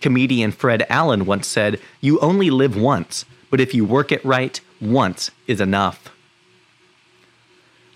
Comedian 0.00 0.50
Fred 0.50 0.84
Allen 0.90 1.26
once 1.26 1.46
said, 1.46 1.80
You 2.00 2.18
only 2.18 2.50
live 2.50 2.76
once, 2.76 3.24
but 3.50 3.60
if 3.60 3.72
you 3.72 3.84
work 3.84 4.10
it 4.10 4.24
right, 4.24 4.60
once 4.80 5.30
is 5.46 5.60
enough. 5.60 6.08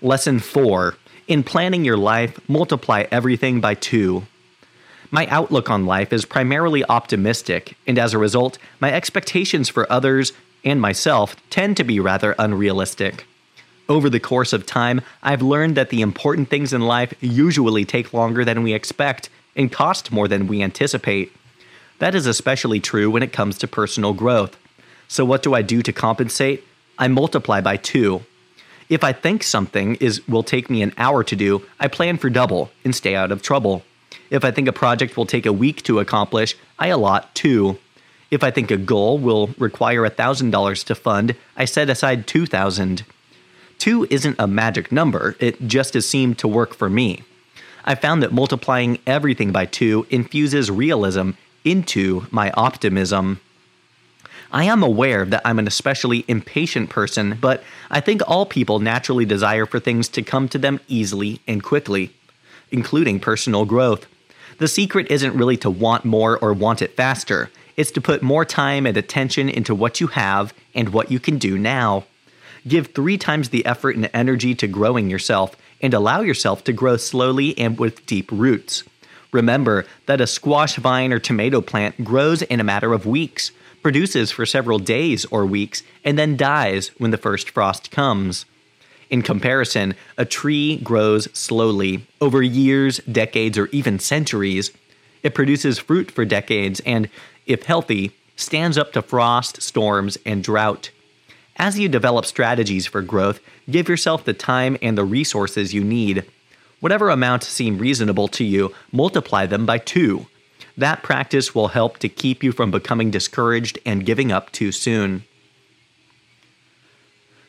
Lesson 0.01 0.37
4 0.37 0.95
In 1.27 1.41
planning 1.43 1.83
your 1.83 1.97
life, 1.97 2.39
multiply 2.47 3.05
everything 3.09 3.59
by 3.59 3.73
two. 3.73 4.27
My 5.09 5.25
outlook 5.27 5.71
on 5.71 5.87
life 5.87 6.13
is 6.13 6.23
primarily 6.23 6.85
optimistic, 6.85 7.75
and 7.87 7.97
as 7.97 8.13
a 8.13 8.19
result, 8.19 8.59
my 8.79 8.93
expectations 8.93 9.69
for 9.69 9.91
others 9.91 10.33
and 10.63 10.79
myself 10.79 11.35
tend 11.49 11.77
to 11.77 11.83
be 11.83 11.99
rather 11.99 12.35
unrealistic. 12.37 13.25
Over 13.89 14.07
the 14.07 14.19
course 14.19 14.53
of 14.53 14.67
time, 14.67 15.01
I've 15.23 15.41
learned 15.41 15.75
that 15.77 15.89
the 15.89 16.01
important 16.01 16.49
things 16.49 16.73
in 16.73 16.81
life 16.81 17.15
usually 17.19 17.83
take 17.83 18.13
longer 18.13 18.45
than 18.45 18.61
we 18.61 18.73
expect 18.73 19.31
and 19.55 19.71
cost 19.71 20.11
more 20.11 20.27
than 20.27 20.45
we 20.45 20.61
anticipate. 20.61 21.31
That 21.97 22.13
is 22.13 22.27
especially 22.27 22.79
true 22.79 23.09
when 23.09 23.23
it 23.23 23.33
comes 23.33 23.57
to 23.57 23.67
personal 23.67 24.13
growth. 24.13 24.57
So, 25.07 25.25
what 25.25 25.41
do 25.41 25.55
I 25.55 25.63
do 25.63 25.81
to 25.81 25.91
compensate? 25.91 26.63
I 26.99 27.07
multiply 27.07 27.61
by 27.61 27.77
two. 27.77 28.21
If 28.89 29.03
I 29.03 29.11
think 29.11 29.43
something 29.43 29.95
is 29.95 30.25
will 30.27 30.43
take 30.43 30.69
me 30.69 30.81
an 30.81 30.93
hour 30.97 31.23
to 31.23 31.35
do, 31.35 31.63
I 31.79 31.87
plan 31.87 32.17
for 32.17 32.29
double 32.29 32.71
and 32.85 32.95
stay 32.95 33.15
out 33.15 33.31
of 33.31 33.41
trouble. 33.41 33.83
If 34.29 34.45
I 34.45 34.51
think 34.51 34.67
a 34.67 34.73
project 34.73 35.17
will 35.17 35.25
take 35.25 35.45
a 35.45 35.53
week 35.53 35.83
to 35.83 35.99
accomplish, 35.99 36.55
I 36.79 36.87
allot 36.87 37.35
two. 37.35 37.77
If 38.31 38.43
I 38.43 38.51
think 38.51 38.71
a 38.71 38.77
goal 38.77 39.17
will 39.17 39.49
require 39.57 40.07
$1,000 40.07 40.83
to 40.85 40.95
fund, 40.95 41.35
I 41.55 41.65
set 41.65 41.89
aside 41.89 42.27
2000. 42.27 43.03
2 43.77 44.07
isn't 44.09 44.35
a 44.39 44.47
magic 44.47 44.91
number, 44.91 45.35
it 45.39 45.67
just 45.67 45.93
has 45.93 46.07
seemed 46.07 46.37
to 46.39 46.47
work 46.47 46.73
for 46.73 46.89
me. 46.89 47.23
I 47.85 47.95
found 47.95 48.21
that 48.23 48.33
multiplying 48.33 48.99
everything 49.05 49.51
by 49.51 49.65
2 49.65 50.07
infuses 50.09 50.71
realism 50.71 51.31
into 51.63 52.27
my 52.31 52.51
optimism. 52.51 53.39
I 54.51 54.63
am 54.63 54.81
aware 54.81 55.25
that 55.25 55.41
I'm 55.43 55.59
an 55.59 55.67
especially 55.67 56.23
impatient 56.27 56.89
person, 56.89 57.37
but 57.41 57.63
I 57.91 57.99
think 57.99 58.21
all 58.27 58.45
people 58.45 58.79
naturally 58.79 59.25
desire 59.25 59.65
for 59.65 59.79
things 59.79 60.07
to 60.09 60.21
come 60.21 60.47
to 60.49 60.57
them 60.57 60.79
easily 60.87 61.41
and 61.47 61.63
quickly, 61.63 62.13
including 62.71 63.19
personal 63.19 63.65
growth. 63.65 64.05
The 64.59 64.67
secret 64.67 65.11
isn't 65.11 65.35
really 65.35 65.57
to 65.57 65.69
want 65.69 66.05
more 66.05 66.37
or 66.37 66.53
want 66.53 66.81
it 66.81 66.95
faster, 66.95 67.51
it's 67.75 67.91
to 67.91 68.01
put 68.01 68.23
more 68.23 68.43
time 68.43 68.85
and 68.87 68.97
attention 68.97 69.49
into 69.49 69.75
what 69.75 70.01
you 70.01 70.07
have 70.07 70.53
and 70.73 70.89
what 70.89 71.11
you 71.11 71.19
can 71.19 71.37
do 71.37 71.57
now. 71.57 72.05
Give 72.67 72.87
three 72.87 73.17
times 73.17 73.49
the 73.49 73.65
effort 73.65 73.95
and 73.95 74.09
energy 74.13 74.55
to 74.55 74.67
growing 74.67 75.09
yourself, 75.09 75.55
and 75.79 75.93
allow 75.93 76.21
yourself 76.21 76.63
to 76.63 76.73
grow 76.73 76.97
slowly 76.97 77.55
and 77.57 77.77
with 77.77 78.05
deep 78.07 78.31
roots. 78.31 78.83
Remember 79.31 79.85
that 80.07 80.21
a 80.21 80.25
squash 80.25 80.77
vine 80.77 81.13
or 81.13 81.19
tomato 81.19 81.61
plant 81.61 82.03
grows 82.03 82.41
in 82.41 82.59
a 82.59 82.63
matter 82.63 82.93
of 82.93 83.05
weeks, 83.05 83.51
produces 83.87 84.31
for 84.31 84.45
several 84.45 84.79
days 84.79 85.23
or 85.27 85.45
weeks, 85.45 85.81
and 86.03 86.19
then 86.19 86.35
dies 86.35 86.89
when 86.97 87.11
the 87.11 87.17
first 87.17 87.49
frost 87.49 87.89
comes. 87.89 88.45
In 89.09 89.21
comparison, 89.21 89.95
a 90.17 90.25
tree 90.25 90.75
grows 90.75 91.29
slowly, 91.31 92.05
over 92.19 92.41
years, 92.41 92.97
decades, 93.09 93.57
or 93.57 93.67
even 93.67 93.97
centuries. 93.97 94.71
It 95.23 95.33
produces 95.33 95.79
fruit 95.79 96.11
for 96.11 96.25
decades 96.25 96.81
and, 96.85 97.09
if 97.45 97.63
healthy, 97.63 98.11
stands 98.35 98.77
up 98.77 98.91
to 98.91 99.01
frost, 99.01 99.61
storms, 99.61 100.17
and 100.25 100.43
drought. 100.43 100.91
As 101.55 101.79
you 101.79 101.87
develop 101.87 102.25
strategies 102.25 102.87
for 102.87 103.01
growth, 103.01 103.39
give 103.71 103.87
yourself 103.87 104.25
the 104.25 104.33
time 104.33 104.75
and 104.81 104.97
the 104.97 105.05
resources 105.05 105.73
you 105.73 105.81
need. 105.81 106.25
Whatever 106.81 107.09
amounts 107.09 107.47
seem 107.47 107.77
reasonable 107.77 108.27
to 108.27 108.43
you, 108.43 108.75
multiply 108.91 109.45
them 109.45 109.65
by 109.65 109.77
two. 109.77 110.25
That 110.77 111.01
practice 111.01 111.55
will 111.55 111.69
help 111.69 111.97
to 111.99 112.09
keep 112.09 112.43
you 112.43 112.51
from 112.51 112.69
becoming 112.69 113.09
discouraged 113.09 113.79
and 113.83 114.05
giving 114.05 114.31
up 114.31 114.51
too 114.51 114.71
soon. 114.71 115.23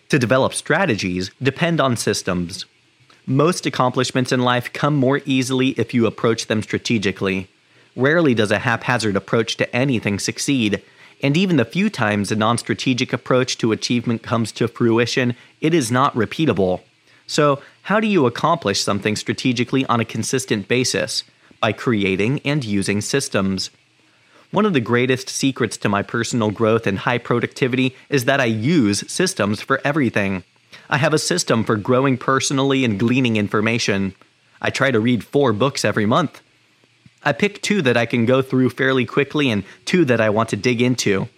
To 0.09 0.19
develop 0.19 0.55
strategies, 0.55 1.31
depend 1.43 1.81
on 1.81 1.99
systems. 1.99 2.65
Most 3.27 3.67
accomplishments 3.67 4.33
in 4.33 4.41
life 4.41 4.73
come 4.73 4.97
more 4.97 5.21
easily 5.27 5.71
if 5.71 5.93
you 5.93 6.07
approach 6.07 6.47
them 6.47 6.63
strategically. 6.63 7.49
Rarely 7.95 8.35
does 8.35 8.51
a 8.51 8.61
haphazard 8.61 9.17
approach 9.17 9.59
to 9.59 9.77
anything 9.77 10.19
succeed, 10.19 10.83
and 11.23 11.37
even 11.37 11.57
the 11.57 11.67
few 11.67 11.91
times 11.91 12.33
a 12.33 12.37
non 12.37 12.57
strategic 12.57 13.13
approach 13.13 13.59
to 13.59 13.73
achievement 13.73 14.23
comes 14.23 14.51
to 14.53 14.69
fruition, 14.69 15.37
it 15.61 15.75
is 15.75 15.93
not 15.93 16.15
repeatable. 16.15 16.81
So, 17.27 17.61
how 17.83 18.01
do 18.01 18.07
you 18.07 18.25
accomplish 18.25 18.81
something 18.81 19.17
strategically 19.17 19.85
on 19.87 20.01
a 20.01 20.07
consistent 20.07 20.69
basis? 20.69 21.25
By 21.61 21.73
creating 21.73 22.41
and 22.45 22.65
using 22.65 23.00
systems. 23.00 23.71
One 24.50 24.65
of 24.65 24.73
the 24.73 24.81
greatest 24.81 25.29
secrets 25.29 25.77
to 25.79 25.88
my 25.88 26.03
personal 26.03 26.50
growth 26.50 26.87
and 26.87 27.00
high 27.00 27.19
productivity 27.19 27.97
is 28.09 28.25
that 28.25 28.41
I 28.41 28.47
use 28.47 29.11
systems 29.11 29.61
for 29.61 29.81
everything. 29.85 30.45
I 30.88 30.99
have 30.99 31.12
a 31.12 31.19
system 31.19 31.65
for 31.65 31.77
growing 31.77 32.17
personally 32.17 32.85
and 32.85 32.99
gleaning 32.99 33.37
information. 33.37 34.15
I 34.62 34.71
try 34.71 34.91
to 34.91 35.00
read 35.00 35.25
four 35.25 35.53
books 35.53 35.85
every 35.85 36.07
month. 36.07 36.41
I 37.25 37.33
pick 37.33 37.61
two 37.61 37.83
that 37.83 37.97
I 37.97 38.07
can 38.07 38.25
go 38.25 38.41
through 38.41 38.71
fairly 38.71 39.05
quickly 39.05 39.50
and 39.50 39.65
two 39.85 40.05
that 40.07 40.21
I 40.21 40.31
want 40.31 40.49
to 40.50 40.57
dig 40.57 40.81
into. 40.81 41.29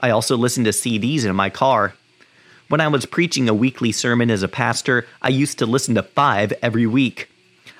I 0.00 0.10
also 0.10 0.36
listen 0.36 0.64
to 0.64 0.70
CDs 0.70 1.24
in 1.24 1.34
my 1.34 1.50
car. 1.50 1.94
When 2.68 2.80
I 2.80 2.88
was 2.88 3.06
preaching 3.06 3.48
a 3.48 3.54
weekly 3.54 3.92
sermon 3.92 4.30
as 4.30 4.42
a 4.42 4.48
pastor, 4.48 5.06
I 5.22 5.28
used 5.28 5.58
to 5.60 5.66
listen 5.66 5.94
to 5.94 6.02
five 6.02 6.52
every 6.60 6.86
week. 6.86 7.30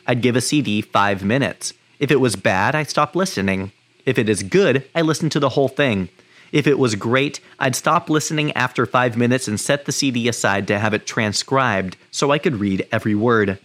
I'd 0.06 0.22
give 0.22 0.36
a 0.36 0.40
CD 0.40 0.80
five 0.80 1.22
minutes. 1.22 1.74
If 1.98 2.10
it 2.10 2.20
was 2.20 2.36
bad, 2.36 2.74
I 2.74 2.84
stopped 2.84 3.16
listening. 3.16 3.72
If 4.06 4.18
it 4.18 4.28
is 4.28 4.42
good, 4.42 4.88
I 4.94 5.02
listen 5.02 5.30
to 5.30 5.40
the 5.40 5.50
whole 5.50 5.68
thing. 5.68 6.08
If 6.52 6.66
it 6.66 6.78
was 6.78 6.94
great, 6.94 7.40
I'd 7.58 7.76
stop 7.76 8.08
listening 8.08 8.52
after 8.52 8.86
five 8.86 9.16
minutes 9.16 9.48
and 9.48 9.60
set 9.60 9.84
the 9.84 9.92
CD 9.92 10.28
aside 10.28 10.66
to 10.68 10.78
have 10.78 10.94
it 10.94 11.06
transcribed 11.06 11.96
so 12.10 12.30
I 12.30 12.38
could 12.38 12.56
read 12.56 12.86
every 12.90 13.14
word. 13.14 13.58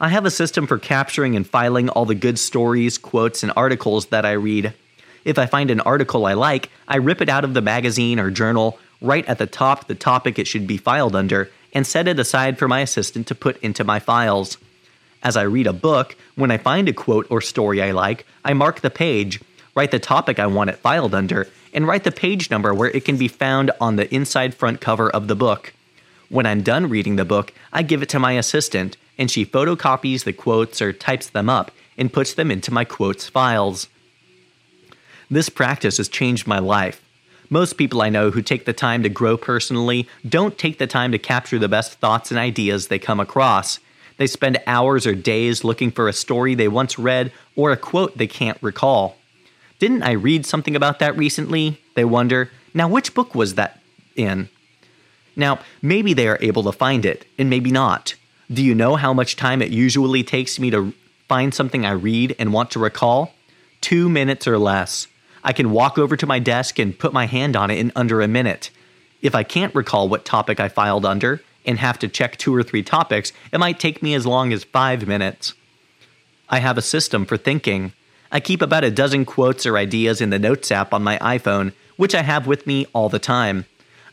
I 0.00 0.10
have 0.10 0.26
a 0.26 0.30
system 0.30 0.66
for 0.66 0.78
capturing 0.78 1.34
and 1.34 1.46
filing 1.46 1.88
all 1.88 2.04
the 2.04 2.14
good 2.14 2.38
stories, 2.38 2.98
quotes, 2.98 3.42
and 3.42 3.52
articles 3.56 4.06
that 4.06 4.26
I 4.26 4.32
read. 4.32 4.74
If 5.24 5.38
I 5.38 5.46
find 5.46 5.70
an 5.70 5.80
article 5.80 6.26
I 6.26 6.34
like, 6.34 6.70
I 6.86 6.98
rip 6.98 7.20
it 7.22 7.30
out 7.30 7.44
of 7.44 7.54
the 7.54 7.62
magazine 7.62 8.20
or 8.20 8.30
journal, 8.30 8.78
write 9.00 9.26
at 9.26 9.38
the 9.38 9.46
top 9.46 9.86
the 9.86 9.94
topic 9.94 10.38
it 10.38 10.46
should 10.46 10.66
be 10.66 10.76
filed 10.76 11.16
under, 11.16 11.50
and 11.72 11.86
set 11.86 12.06
it 12.06 12.20
aside 12.20 12.58
for 12.58 12.68
my 12.68 12.80
assistant 12.80 13.26
to 13.28 13.34
put 13.34 13.56
into 13.62 13.82
my 13.82 13.98
files. 13.98 14.58
As 15.26 15.36
I 15.36 15.42
read 15.42 15.66
a 15.66 15.72
book, 15.72 16.14
when 16.36 16.52
I 16.52 16.56
find 16.56 16.88
a 16.88 16.92
quote 16.92 17.26
or 17.30 17.40
story 17.40 17.82
I 17.82 17.90
like, 17.90 18.24
I 18.44 18.52
mark 18.52 18.80
the 18.80 18.90
page, 18.90 19.40
write 19.74 19.90
the 19.90 19.98
topic 19.98 20.38
I 20.38 20.46
want 20.46 20.70
it 20.70 20.76
filed 20.76 21.16
under, 21.16 21.48
and 21.74 21.84
write 21.84 22.04
the 22.04 22.12
page 22.12 22.48
number 22.48 22.72
where 22.72 22.90
it 22.90 23.04
can 23.04 23.16
be 23.16 23.26
found 23.26 23.72
on 23.80 23.96
the 23.96 24.14
inside 24.14 24.54
front 24.54 24.80
cover 24.80 25.10
of 25.10 25.26
the 25.26 25.34
book. 25.34 25.72
When 26.28 26.46
I'm 26.46 26.62
done 26.62 26.88
reading 26.88 27.16
the 27.16 27.24
book, 27.24 27.52
I 27.72 27.82
give 27.82 28.02
it 28.02 28.08
to 28.10 28.20
my 28.20 28.34
assistant, 28.34 28.98
and 29.18 29.28
she 29.28 29.44
photocopies 29.44 30.22
the 30.22 30.32
quotes 30.32 30.80
or 30.80 30.92
types 30.92 31.28
them 31.28 31.50
up 31.50 31.72
and 31.98 32.12
puts 32.12 32.32
them 32.32 32.52
into 32.52 32.72
my 32.72 32.84
quotes 32.84 33.28
files. 33.28 33.88
This 35.28 35.48
practice 35.48 35.96
has 35.96 36.08
changed 36.08 36.46
my 36.46 36.60
life. 36.60 37.02
Most 37.50 37.72
people 37.72 38.00
I 38.00 38.10
know 38.10 38.30
who 38.30 38.42
take 38.42 38.64
the 38.64 38.72
time 38.72 39.02
to 39.02 39.08
grow 39.08 39.36
personally 39.36 40.06
don't 40.28 40.56
take 40.56 40.78
the 40.78 40.86
time 40.86 41.10
to 41.10 41.18
capture 41.18 41.58
the 41.58 41.66
best 41.66 41.94
thoughts 41.94 42.30
and 42.30 42.38
ideas 42.38 42.86
they 42.86 43.00
come 43.00 43.18
across. 43.18 43.80
They 44.16 44.26
spend 44.26 44.60
hours 44.66 45.06
or 45.06 45.14
days 45.14 45.64
looking 45.64 45.90
for 45.90 46.08
a 46.08 46.12
story 46.12 46.54
they 46.54 46.68
once 46.68 46.98
read 46.98 47.32
or 47.54 47.70
a 47.70 47.76
quote 47.76 48.16
they 48.16 48.26
can't 48.26 48.58
recall. 48.62 49.16
Didn't 49.78 50.02
I 50.02 50.12
read 50.12 50.46
something 50.46 50.74
about 50.74 50.98
that 51.00 51.16
recently? 51.16 51.80
They 51.94 52.04
wonder. 52.04 52.50
Now, 52.72 52.88
which 52.88 53.14
book 53.14 53.34
was 53.34 53.54
that 53.54 53.80
in? 54.14 54.48
Now, 55.36 55.60
maybe 55.82 56.14
they 56.14 56.28
are 56.28 56.38
able 56.40 56.62
to 56.62 56.72
find 56.72 57.04
it, 57.04 57.26
and 57.38 57.50
maybe 57.50 57.70
not. 57.70 58.14
Do 58.50 58.62
you 58.62 58.74
know 58.74 58.96
how 58.96 59.12
much 59.12 59.36
time 59.36 59.60
it 59.60 59.70
usually 59.70 60.22
takes 60.22 60.58
me 60.58 60.70
to 60.70 60.94
find 61.28 61.52
something 61.52 61.84
I 61.84 61.90
read 61.90 62.34
and 62.38 62.54
want 62.54 62.70
to 62.70 62.78
recall? 62.78 63.34
Two 63.82 64.08
minutes 64.08 64.48
or 64.48 64.56
less. 64.56 65.08
I 65.44 65.52
can 65.52 65.72
walk 65.72 65.98
over 65.98 66.16
to 66.16 66.26
my 66.26 66.38
desk 66.38 66.78
and 66.78 66.98
put 66.98 67.12
my 67.12 67.26
hand 67.26 67.54
on 67.54 67.70
it 67.70 67.78
in 67.78 67.92
under 67.94 68.22
a 68.22 68.28
minute. 68.28 68.70
If 69.20 69.34
I 69.34 69.42
can't 69.42 69.74
recall 69.74 70.08
what 70.08 70.24
topic 70.24 70.58
I 70.58 70.68
filed 70.68 71.04
under 71.04 71.42
and 71.66 71.78
have 71.78 71.98
to 71.98 72.08
check 72.08 72.36
two 72.36 72.54
or 72.54 72.62
three 72.62 72.82
topics, 72.82 73.32
it 73.52 73.58
might 73.58 73.80
take 73.80 74.02
me 74.02 74.14
as 74.14 74.26
long 74.26 74.52
as 74.52 74.64
five 74.64 75.06
minutes. 75.06 75.54
I 76.48 76.60
have 76.60 76.78
a 76.78 76.82
system 76.82 77.26
for 77.26 77.36
thinking. 77.36 77.92
I 78.30 78.40
keep 78.40 78.62
about 78.62 78.84
a 78.84 78.90
dozen 78.90 79.24
quotes 79.24 79.66
or 79.66 79.76
ideas 79.76 80.20
in 80.20 80.30
the 80.30 80.38
Notes 80.38 80.70
app 80.70 80.94
on 80.94 81.02
my 81.02 81.18
iPhone, 81.18 81.72
which 81.96 82.14
I 82.14 82.22
have 82.22 82.46
with 82.46 82.66
me 82.66 82.86
all 82.92 83.08
the 83.08 83.18
time. 83.18 83.64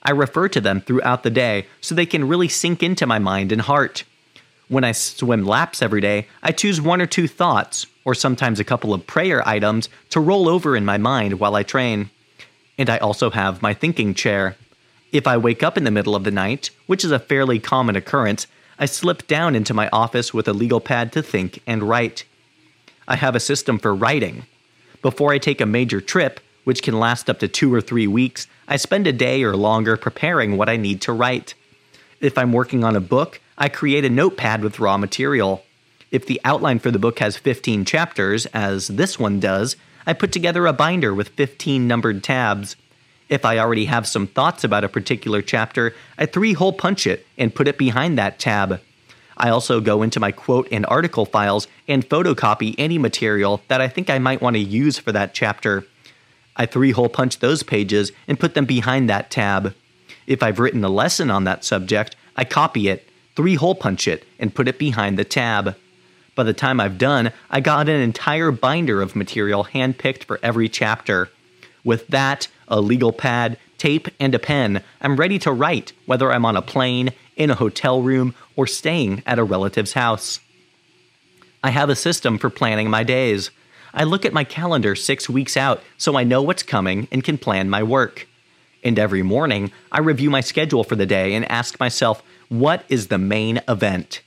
I 0.01 0.12
refer 0.12 0.50
to 0.50 0.62
them 0.62 0.81
throughout 0.81 1.24
the 1.24 1.29
day 1.29 1.67
so 1.79 1.95
they 1.95 2.05
can 2.05 2.27
really 2.27 2.50
sink 2.50 2.83
into 2.83 3.05
my 3.05 3.19
mind 3.19 3.51
and 3.51 3.62
heart. 3.62 4.03
When 4.67 4.83
I 4.83 4.91
swim 4.91 5.45
laps 5.45 5.81
every 5.81 6.01
day, 6.01 6.27
I 6.41 6.51
choose 6.51 6.81
one 6.81 7.01
or 7.01 7.05
two 7.05 7.27
thoughts, 7.27 7.86
or 8.03 8.15
sometimes 8.15 8.60
a 8.60 8.65
couple 8.65 8.93
of 8.93 9.07
prayer 9.07 9.48
items, 9.48 9.89
to 10.10 10.19
roll 10.19 10.50
over 10.50 10.75
in 10.75 10.86
my 10.86 10.98
mind 10.98 11.39
while 11.39 11.55
I 11.55 11.63
train. 11.63 12.10
And 12.77 12.89
I 12.89 12.98
also 12.98 13.29
have 13.29 13.62
my 13.62 13.74
thinking 13.74 14.13
chair. 14.13 14.55
If 15.13 15.27
I 15.27 15.38
wake 15.38 15.62
up 15.62 15.77
in 15.77 15.84
the 15.84 15.91
middle 15.91 16.15
of 16.15 16.24
the 16.24 16.32
night, 16.32 16.72
which 16.88 17.05
is 17.05 17.12
a 17.12 17.20
fairly 17.20 17.60
common 17.60 17.96
occurrence, 17.96 18.48
I 18.79 18.88
slip 18.88 19.27
down 19.27 19.55
into 19.55 19.72
my 19.72 19.88
office 19.93 20.34
with 20.34 20.48
a 20.48 20.53
legal 20.53 20.82
pad 20.82 21.12
to 21.13 21.22
think 21.22 21.62
and 21.67 21.84
write. 21.84 22.25
I 23.08 23.15
have 23.17 23.36
a 23.36 23.39
system 23.39 23.77
for 23.77 23.93
writing. 23.93 24.48
Before 25.03 25.32
I 25.32 25.38
take 25.38 25.62
a 25.62 25.67
major 25.67 26.01
trip, 26.01 26.39
which 26.63 26.82
can 26.82 27.00
last 27.00 27.29
up 27.29 27.38
to 27.39 27.48
two 27.48 27.72
or 27.72 27.79
three 27.79 28.08
weeks, 28.08 28.48
I 28.67 28.77
spend 28.77 29.05
a 29.05 29.13
day 29.13 29.43
or 29.43 29.55
longer 29.55 29.98
preparing 29.98 30.58
what 30.58 30.67
I 30.67 30.77
need 30.77 31.00
to 31.01 31.13
write. 31.13 31.53
If 32.20 32.36
I'm 32.36 32.51
working 32.51 32.84
on 32.84 32.96
a 32.96 33.00
book, 33.00 33.39
I 33.55 33.70
create 33.70 34.05
a 34.05 34.10
notepad 34.10 34.63
with 34.63 34.79
raw 34.79 34.98
material. 34.98 35.63
If 36.10 36.25
the 36.25 36.41
outline 36.43 36.79
for 36.79 36.89
the 36.89 36.98
book 36.98 37.20
has 37.20 37.38
15 37.38 37.86
chapters, 37.86 38.48
as 38.48 38.88
this 38.88 39.20
one 39.20 39.39
does, 39.39 39.75
I 40.08 40.13
put 40.13 40.32
together 40.32 40.65
a 40.65 40.74
binder 40.74 41.13
with 41.13 41.29
15 41.29 41.88
numbered 41.88 42.24
tabs. 42.24 42.75
If 43.33 43.45
I 43.45 43.57
already 43.57 43.85
have 43.85 44.05
some 44.05 44.27
thoughts 44.27 44.63
about 44.63 44.83
a 44.83 44.87
particular 44.87 45.41
chapter, 45.41 45.95
I 46.19 46.27
three 46.27 46.53
hole 46.53 46.71
punch 46.71 47.07
it 47.07 47.25
and 47.35 47.55
put 47.55 47.67
it 47.67 47.79
behind 47.79 48.15
that 48.15 48.37
tab. 48.37 48.79
I 49.35 49.49
also 49.49 49.81
go 49.81 50.03
into 50.03 50.19
my 50.19 50.31
quote 50.31 50.67
and 50.71 50.85
article 50.85 51.25
files 51.25 51.67
and 51.87 52.07
photocopy 52.07 52.75
any 52.77 52.99
material 52.99 53.63
that 53.69 53.81
I 53.81 53.87
think 53.87 54.11
I 54.11 54.19
might 54.19 54.43
want 54.43 54.55
to 54.55 54.59
use 54.59 54.99
for 54.99 55.11
that 55.13 55.33
chapter. 55.33 55.83
I 56.55 56.67
three 56.67 56.91
hole 56.91 57.09
punch 57.09 57.39
those 57.39 57.63
pages 57.63 58.11
and 58.27 58.39
put 58.39 58.53
them 58.53 58.65
behind 58.65 59.09
that 59.09 59.31
tab. 59.31 59.73
If 60.27 60.43
I've 60.43 60.59
written 60.59 60.83
a 60.83 60.89
lesson 60.89 61.31
on 61.31 61.43
that 61.45 61.65
subject, 61.65 62.15
I 62.35 62.43
copy 62.43 62.87
it, 62.87 63.09
three 63.35 63.55
hole 63.55 63.73
punch 63.73 64.07
it, 64.07 64.27
and 64.37 64.53
put 64.53 64.67
it 64.67 64.77
behind 64.77 65.17
the 65.17 65.25
tab. 65.25 65.75
By 66.35 66.43
the 66.43 66.53
time 66.53 66.79
I've 66.79 66.99
done, 66.99 67.31
I 67.49 67.61
got 67.61 67.89
an 67.89 67.99
entire 67.99 68.51
binder 68.51 69.01
of 69.01 69.15
material 69.15 69.63
handpicked 69.63 70.23
for 70.23 70.39
every 70.43 70.69
chapter. 70.69 71.31
With 71.83 72.07
that, 72.07 72.47
a 72.67 72.79
legal 72.79 73.11
pad, 73.11 73.57
tape, 73.77 74.07
and 74.19 74.33
a 74.33 74.39
pen, 74.39 74.81
I'm 75.01 75.17
ready 75.17 75.37
to 75.39 75.51
write, 75.51 75.93
whether 76.05 76.31
I'm 76.31 76.45
on 76.45 76.55
a 76.55 76.61
plane, 76.61 77.11
in 77.35 77.49
a 77.49 77.55
hotel 77.55 78.01
room, 78.01 78.33
or 78.55 78.67
staying 78.67 79.23
at 79.25 79.39
a 79.39 79.43
relative's 79.43 79.93
house. 79.93 80.39
I 81.63 81.71
have 81.71 81.89
a 81.89 81.95
system 81.95 82.37
for 82.37 82.49
planning 82.49 82.89
my 82.89 83.03
days. 83.03 83.51
I 83.93 84.03
look 84.03 84.25
at 84.25 84.33
my 84.33 84.43
calendar 84.43 84.95
six 84.95 85.29
weeks 85.29 85.55
out 85.55 85.81
so 85.97 86.17
I 86.17 86.23
know 86.23 86.41
what's 86.41 86.63
coming 86.63 87.07
and 87.11 87.23
can 87.23 87.37
plan 87.37 87.69
my 87.69 87.83
work. 87.83 88.27
And 88.83 88.99
every 88.99 89.23
morning, 89.23 89.71
I 89.91 89.99
review 89.99 90.29
my 90.29 90.41
schedule 90.41 90.83
for 90.83 90.95
the 90.95 91.05
day 91.05 91.33
and 91.33 91.49
ask 91.49 91.79
myself, 91.79 92.21
what 92.49 92.83
is 92.89 93.07
the 93.07 93.17
main 93.17 93.61
event? 93.67 94.21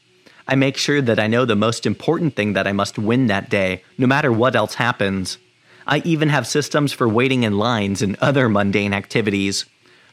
I 0.49 0.55
make 0.55 0.77
sure 0.77 1.03
that 1.03 1.19
I 1.19 1.27
know 1.27 1.45
the 1.45 1.57
most 1.57 1.85
important 1.85 2.37
thing 2.37 2.53
that 2.55 2.67
I 2.67 2.73
must 2.73 2.99
win 2.99 3.27
that 3.27 3.51
day, 3.51 3.83
no 3.99 4.07
matter 4.07 4.33
what 4.33 4.57
else 4.57 4.75
happens. 4.75 5.39
I 5.87 5.99
even 5.99 6.29
have 6.31 6.47
systems 6.47 6.93
for 6.93 7.09
waiting 7.09 7.45
in 7.45 7.59
lines 7.59 8.03
and 8.03 8.17
other 8.17 8.49
mundane 8.49 8.93
activities. 8.93 9.67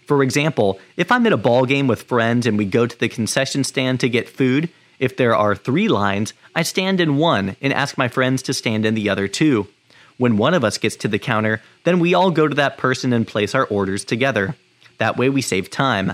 For 0.05 0.21
example, 0.21 0.79
if 0.97 1.11
I'm 1.11 1.25
at 1.25 1.33
a 1.33 1.37
ball 1.37 1.65
game 1.65 1.87
with 1.87 2.03
friends 2.03 2.45
and 2.45 2.57
we 2.57 2.65
go 2.65 2.85
to 2.85 2.99
the 2.99 3.09
concession 3.09 3.63
stand 3.63 3.99
to 4.01 4.09
get 4.09 4.29
food, 4.29 4.69
if 4.99 5.17
there 5.17 5.35
are 5.35 5.55
three 5.55 5.87
lines, 5.87 6.33
I 6.55 6.63
stand 6.63 6.99
in 6.99 7.17
one 7.17 7.55
and 7.61 7.73
ask 7.73 7.97
my 7.97 8.07
friends 8.07 8.43
to 8.43 8.53
stand 8.53 8.85
in 8.85 8.93
the 8.93 9.09
other 9.09 9.27
two. 9.27 9.67
When 10.17 10.37
one 10.37 10.53
of 10.53 10.63
us 10.63 10.77
gets 10.77 10.95
to 10.97 11.07
the 11.07 11.19
counter, 11.19 11.61
then 11.83 11.99
we 11.99 12.13
all 12.13 12.29
go 12.31 12.47
to 12.47 12.55
that 12.55 12.77
person 12.77 13.11
and 13.13 13.27
place 13.27 13.55
our 13.55 13.65
orders 13.65 14.05
together. 14.05 14.55
That 14.99 15.17
way 15.17 15.29
we 15.29 15.41
save 15.41 15.71
time. 15.71 16.13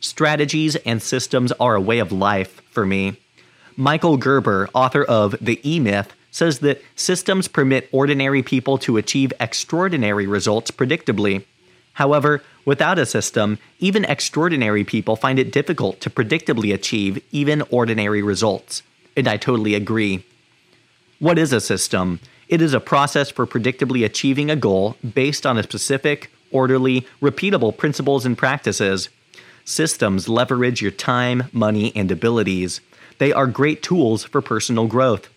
Strategies 0.00 0.76
and 0.76 1.02
systems 1.02 1.52
are 1.52 1.74
a 1.74 1.80
way 1.80 1.98
of 1.98 2.10
life 2.10 2.62
for 2.70 2.86
me. 2.86 3.18
Michael 3.76 4.16
Gerber, 4.16 4.68
author 4.74 5.04
of 5.04 5.36
The 5.40 5.60
E 5.64 5.78
Myth, 5.78 6.12
says 6.32 6.58
that 6.60 6.82
systems 6.96 7.46
permit 7.46 7.88
ordinary 7.92 8.42
people 8.42 8.78
to 8.78 8.96
achieve 8.96 9.32
extraordinary 9.38 10.26
results 10.26 10.72
predictably. 10.72 11.44
However, 11.92 12.42
without 12.64 12.98
a 12.98 13.06
system, 13.06 13.58
even 13.78 14.04
extraordinary 14.06 14.82
people 14.82 15.14
find 15.14 15.38
it 15.38 15.52
difficult 15.52 16.00
to 16.00 16.10
predictably 16.10 16.74
achieve 16.74 17.22
even 17.30 17.62
ordinary 17.70 18.22
results. 18.22 18.82
And 19.14 19.28
I 19.28 19.36
totally 19.36 19.74
agree. 19.74 20.24
What 21.18 21.38
is 21.38 21.52
a 21.52 21.60
system? 21.60 22.18
It 22.48 22.62
is 22.62 22.74
a 22.74 22.80
process 22.80 23.30
for 23.30 23.46
predictably 23.46 24.04
achieving 24.04 24.50
a 24.50 24.56
goal 24.56 24.96
based 25.14 25.46
on 25.46 25.58
a 25.58 25.62
specific, 25.62 26.30
orderly, 26.50 27.06
repeatable 27.20 27.76
principles 27.76 28.24
and 28.24 28.36
practices. 28.36 29.10
Systems 29.64 30.28
leverage 30.28 30.80
your 30.80 30.90
time, 30.90 31.44
money, 31.52 31.92
and 31.94 32.10
abilities. 32.10 32.80
They 33.18 33.32
are 33.32 33.46
great 33.46 33.82
tools 33.82 34.24
for 34.24 34.40
personal 34.40 34.86
growth. 34.86 35.28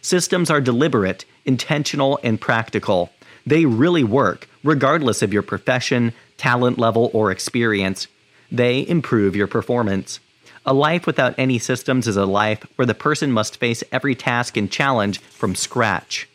Systems 0.00 0.50
are 0.50 0.60
deliberate, 0.60 1.24
intentional, 1.44 2.18
and 2.22 2.40
practical. 2.40 3.10
They 3.46 3.64
really 3.64 4.04
work, 4.04 4.48
regardless 4.62 5.22
of 5.22 5.32
your 5.32 5.42
profession, 5.42 6.12
talent 6.36 6.78
level, 6.78 7.10
or 7.12 7.30
experience. 7.30 8.06
They 8.50 8.86
improve 8.86 9.34
your 9.34 9.46
performance. 9.46 10.20
A 10.64 10.72
life 10.72 11.06
without 11.06 11.34
any 11.38 11.58
systems 11.58 12.06
is 12.06 12.16
a 12.16 12.26
life 12.26 12.64
where 12.76 12.86
the 12.86 12.94
person 12.94 13.32
must 13.32 13.56
face 13.56 13.82
every 13.90 14.14
task 14.14 14.56
and 14.56 14.70
challenge 14.70 15.18
from 15.20 15.54
scratch. 15.54 16.28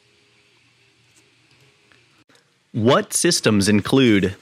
What 2.74 3.14
systems 3.14 3.70
include? 3.70 4.36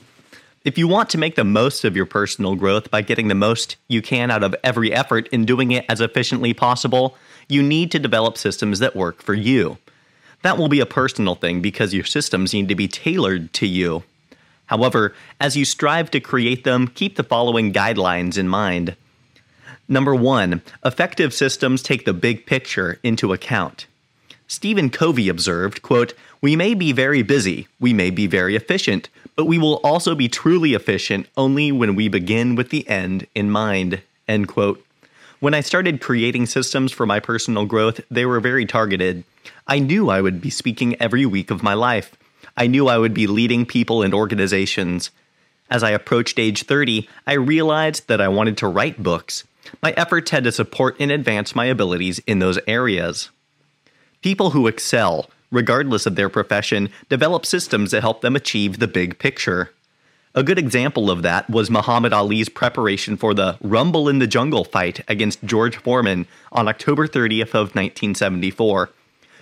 If 0.64 0.80
you 0.80 0.88
want 0.88 1.12
to 1.12 1.20
make 1.20 1.36
the 1.36 1.44
most 1.44 1.86
of 1.86 1.96
your 1.96 2.08
personal 2.08 2.56
growth 2.56 2.90
by 2.90 3.04
getting 3.04 3.28
the 3.28 3.36
most 3.36 3.76
you 3.88 4.02
can 4.02 4.32
out 4.32 4.44
of 4.44 4.56
every 4.64 4.92
effort 4.92 5.30
and 5.32 5.46
doing 5.46 5.72
it 5.72 5.86
as 5.88 6.02
efficiently 6.02 6.56
possible, 6.56 7.16
you 7.48 7.62
need 7.62 7.92
to 7.92 8.00
develop 8.00 8.38
systems 8.38 8.80
that 8.80 8.96
work 8.96 9.22
for 9.22 9.34
you. 9.34 9.78
That 10.42 10.58
will 10.58 10.68
be 10.68 10.80
a 10.80 10.86
personal 10.86 11.36
thing 11.36 11.62
because 11.62 11.94
your 11.94 12.04
systems 12.04 12.54
need 12.54 12.68
to 12.70 12.76
be 12.76 12.88
tailored 12.88 13.54
to 13.54 13.68
you. 13.68 14.04
However, 14.68 15.14
as 15.40 15.56
you 15.56 15.66
strive 15.66 16.12
to 16.12 16.20
create 16.20 16.64
them, 16.64 16.88
keep 16.88 17.16
the 17.16 17.24
following 17.24 17.72
guidelines 17.72 18.38
in 18.38 18.48
mind. 18.48 18.96
Number 19.88 20.16
one, 20.16 20.62
effective 20.84 21.34
systems 21.34 21.84
take 21.84 22.06
the 22.06 22.14
big 22.14 22.46
picture 22.46 23.00
into 23.04 23.34
account. 23.34 23.86
Stephen 24.48 24.90
Covey 24.90 25.30
observed, 25.30 25.82
quote, 25.82 26.14
We 26.42 26.56
may 26.56 26.74
be 26.74 26.92
very 26.92 27.22
busy, 27.22 27.68
we 27.80 27.94
may 27.94 28.10
be 28.10 28.28
very 28.28 28.56
efficient, 28.56 29.10
but 29.36 29.46
we 29.46 29.58
will 29.58 29.76
also 29.84 30.16
be 30.16 30.28
truly 30.28 30.74
efficient 30.74 31.28
only 31.36 31.72
when 31.72 31.96
we 31.96 32.08
begin 32.08 32.56
with 32.56 32.70
the 32.70 32.88
end 32.88 33.28
in 33.36 33.52
mind. 33.52 34.02
End 34.28 34.48
quote. 34.48 34.84
When 35.42 35.54
I 35.54 35.62
started 35.62 36.02
creating 36.02 36.46
systems 36.46 36.94
for 36.94 37.06
my 37.06 37.20
personal 37.20 37.66
growth, 37.66 38.00
they 38.10 38.26
were 38.26 38.40
very 38.40 38.66
targeted. 38.66 39.26
I 39.68 39.80
knew 39.80 40.10
I 40.10 40.22
would 40.22 40.40
be 40.40 40.50
speaking 40.50 40.96
every 41.02 41.26
week 41.26 41.52
of 41.52 41.62
my 41.62 41.74
life. 41.74 42.16
I 42.56 42.68
knew 42.68 42.88
I 42.88 42.98
would 42.98 43.14
be 43.14 43.28
leading 43.28 43.66
people 43.66 44.02
and 44.02 44.14
organizations. 44.14 45.12
As 45.70 45.84
I 45.84 45.92
approached 45.92 46.40
age 46.40 46.64
30, 46.64 47.10
I 47.28 47.34
realized 47.34 48.08
that 48.08 48.22
I 48.22 48.30
wanted 48.30 48.58
to 48.58 48.68
write 48.68 49.04
books. 49.04 49.44
My 49.82 49.92
efforts 49.98 50.32
had 50.32 50.46
to 50.46 50.54
support 50.54 50.96
and 51.00 51.12
advance 51.12 51.54
my 51.54 51.66
abilities 51.66 52.20
in 52.20 52.40
those 52.40 52.60
areas. 52.66 53.30
People 54.22 54.52
who 54.52 54.68
excel, 54.68 55.30
regardless 55.52 56.06
of 56.06 56.16
their 56.16 56.30
profession, 56.30 56.90
develop 57.10 57.46
systems 57.46 57.92
that 57.92 58.02
help 58.02 58.22
them 58.22 58.38
achieve 58.38 58.80
the 58.80 58.88
big 58.88 59.20
picture. 59.20 59.72
A 60.38 60.44
good 60.44 60.60
example 60.60 61.10
of 61.10 61.22
that 61.22 61.50
was 61.50 61.70
Muhammad 61.70 62.12
Ali's 62.12 62.50
preparation 62.50 63.16
for 63.16 63.34
the 63.34 63.58
Rumble 63.62 64.10
in 64.10 64.20
the 64.20 64.28
Jungle 64.28 64.66
fight 64.66 65.00
against 65.08 65.46
George 65.46 65.78
Foreman 65.78 66.28
on 66.52 66.68
October 66.68 67.08
30th 67.08 67.56
of 67.56 67.74
1974. 67.74 68.90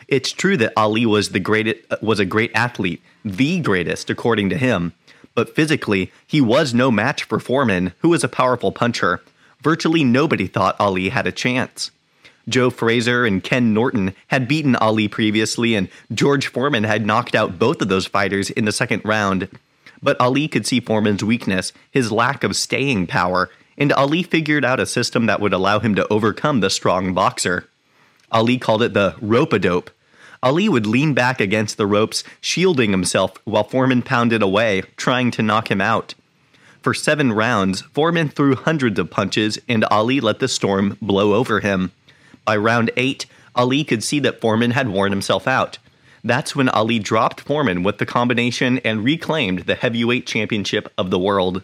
It's 0.07 0.31
true 0.31 0.55
that 0.57 0.73
Ali 0.77 1.07
was 1.07 1.29
the 1.29 1.39
great 1.39 1.83
was 2.03 2.19
a 2.19 2.25
great 2.25 2.51
athlete, 2.53 3.01
the 3.25 3.59
greatest 3.59 4.11
according 4.11 4.49
to 4.49 4.57
him, 4.57 4.93
but 5.33 5.55
physically 5.55 6.11
he 6.27 6.39
was 6.39 6.75
no 6.75 6.91
match 6.91 7.23
for 7.23 7.39
Foreman, 7.39 7.93
who 8.01 8.09
was 8.09 8.23
a 8.23 8.29
powerful 8.29 8.71
puncher. 8.71 9.23
Virtually 9.63 10.03
nobody 10.03 10.45
thought 10.45 10.79
Ali 10.79 11.09
had 11.09 11.25
a 11.25 11.31
chance. 11.31 11.89
Joe 12.47 12.69
Frazier 12.69 13.25
and 13.25 13.43
Ken 13.43 13.73
Norton 13.73 14.13
had 14.27 14.47
beaten 14.47 14.75
Ali 14.75 15.07
previously, 15.07 15.73
and 15.73 15.89
George 16.13 16.45
Foreman 16.45 16.83
had 16.83 17.03
knocked 17.03 17.33
out 17.33 17.57
both 17.57 17.81
of 17.81 17.87
those 17.87 18.05
fighters 18.05 18.51
in 18.51 18.65
the 18.65 18.71
second 18.71 19.01
round. 19.03 19.49
But 20.03 20.19
Ali 20.19 20.47
could 20.47 20.67
see 20.67 20.79
Foreman's 20.79 21.23
weakness, 21.23 21.73
his 21.89 22.11
lack 22.11 22.43
of 22.43 22.55
staying 22.55 23.07
power, 23.07 23.49
and 23.77 23.91
Ali 23.93 24.21
figured 24.21 24.65
out 24.65 24.79
a 24.79 24.85
system 24.85 25.25
that 25.25 25.39
would 25.39 25.53
allow 25.53 25.79
him 25.79 25.95
to 25.95 26.07
overcome 26.09 26.59
the 26.59 26.69
strong 26.69 27.13
boxer. 27.13 27.67
Ali 28.31 28.57
called 28.57 28.83
it 28.83 28.93
the 28.93 29.15
rope 29.21 29.53
a 29.53 29.59
dope. 29.59 29.89
Ali 30.43 30.67
would 30.67 30.85
lean 30.85 31.13
back 31.13 31.39
against 31.39 31.77
the 31.77 31.87
ropes, 31.87 32.23
shielding 32.41 32.91
himself 32.91 33.31
while 33.45 33.63
Foreman 33.63 34.01
pounded 34.01 34.41
away, 34.41 34.83
trying 34.97 35.31
to 35.31 35.41
knock 35.41 35.71
him 35.71 35.79
out. 35.79 36.15
For 36.81 36.93
seven 36.93 37.31
rounds, 37.31 37.81
Foreman 37.81 38.27
threw 38.27 38.55
hundreds 38.55 38.99
of 38.99 39.09
punches, 39.09 39.57
and 39.69 39.85
Ali 39.85 40.19
let 40.19 40.39
the 40.39 40.49
storm 40.49 40.97
blow 41.01 41.33
over 41.33 41.61
him. 41.61 41.93
By 42.43 42.57
round 42.57 42.91
eight, 42.97 43.25
Ali 43.55 43.85
could 43.85 44.03
see 44.03 44.19
that 44.19 44.41
Foreman 44.41 44.71
had 44.71 44.89
worn 44.89 45.13
himself 45.13 45.47
out. 45.47 45.77
That's 46.23 46.55
when 46.55 46.69
Ali 46.69 46.99
dropped 46.99 47.41
Foreman 47.41 47.83
with 47.83 47.97
the 47.97 48.05
combination 48.05 48.79
and 48.79 49.03
reclaimed 49.03 49.59
the 49.59 49.75
heavyweight 49.75 50.25
championship 50.25 50.91
of 50.97 51.09
the 51.09 51.19
world. 51.19 51.63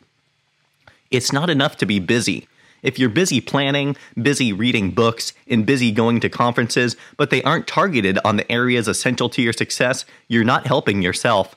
It's 1.11 1.31
not 1.31 1.49
enough 1.49 1.77
to 1.77 1.85
be 1.85 1.99
busy. 1.99 2.47
If 2.83 2.99
you're 2.99 3.09
busy 3.09 3.41
planning, 3.41 3.95
busy 4.21 4.53
reading 4.53 4.91
books, 4.91 5.33
and 5.47 5.65
busy 5.65 5.91
going 5.91 6.19
to 6.21 6.29
conferences, 6.29 6.95
but 7.17 7.29
they 7.29 7.43
aren't 7.43 7.67
targeted 7.67 8.19
on 8.23 8.37
the 8.37 8.49
areas 8.51 8.87
essential 8.87 9.29
to 9.29 9.41
your 9.41 9.53
success, 9.53 10.05
you're 10.27 10.43
not 10.43 10.67
helping 10.67 11.01
yourself. 11.01 11.55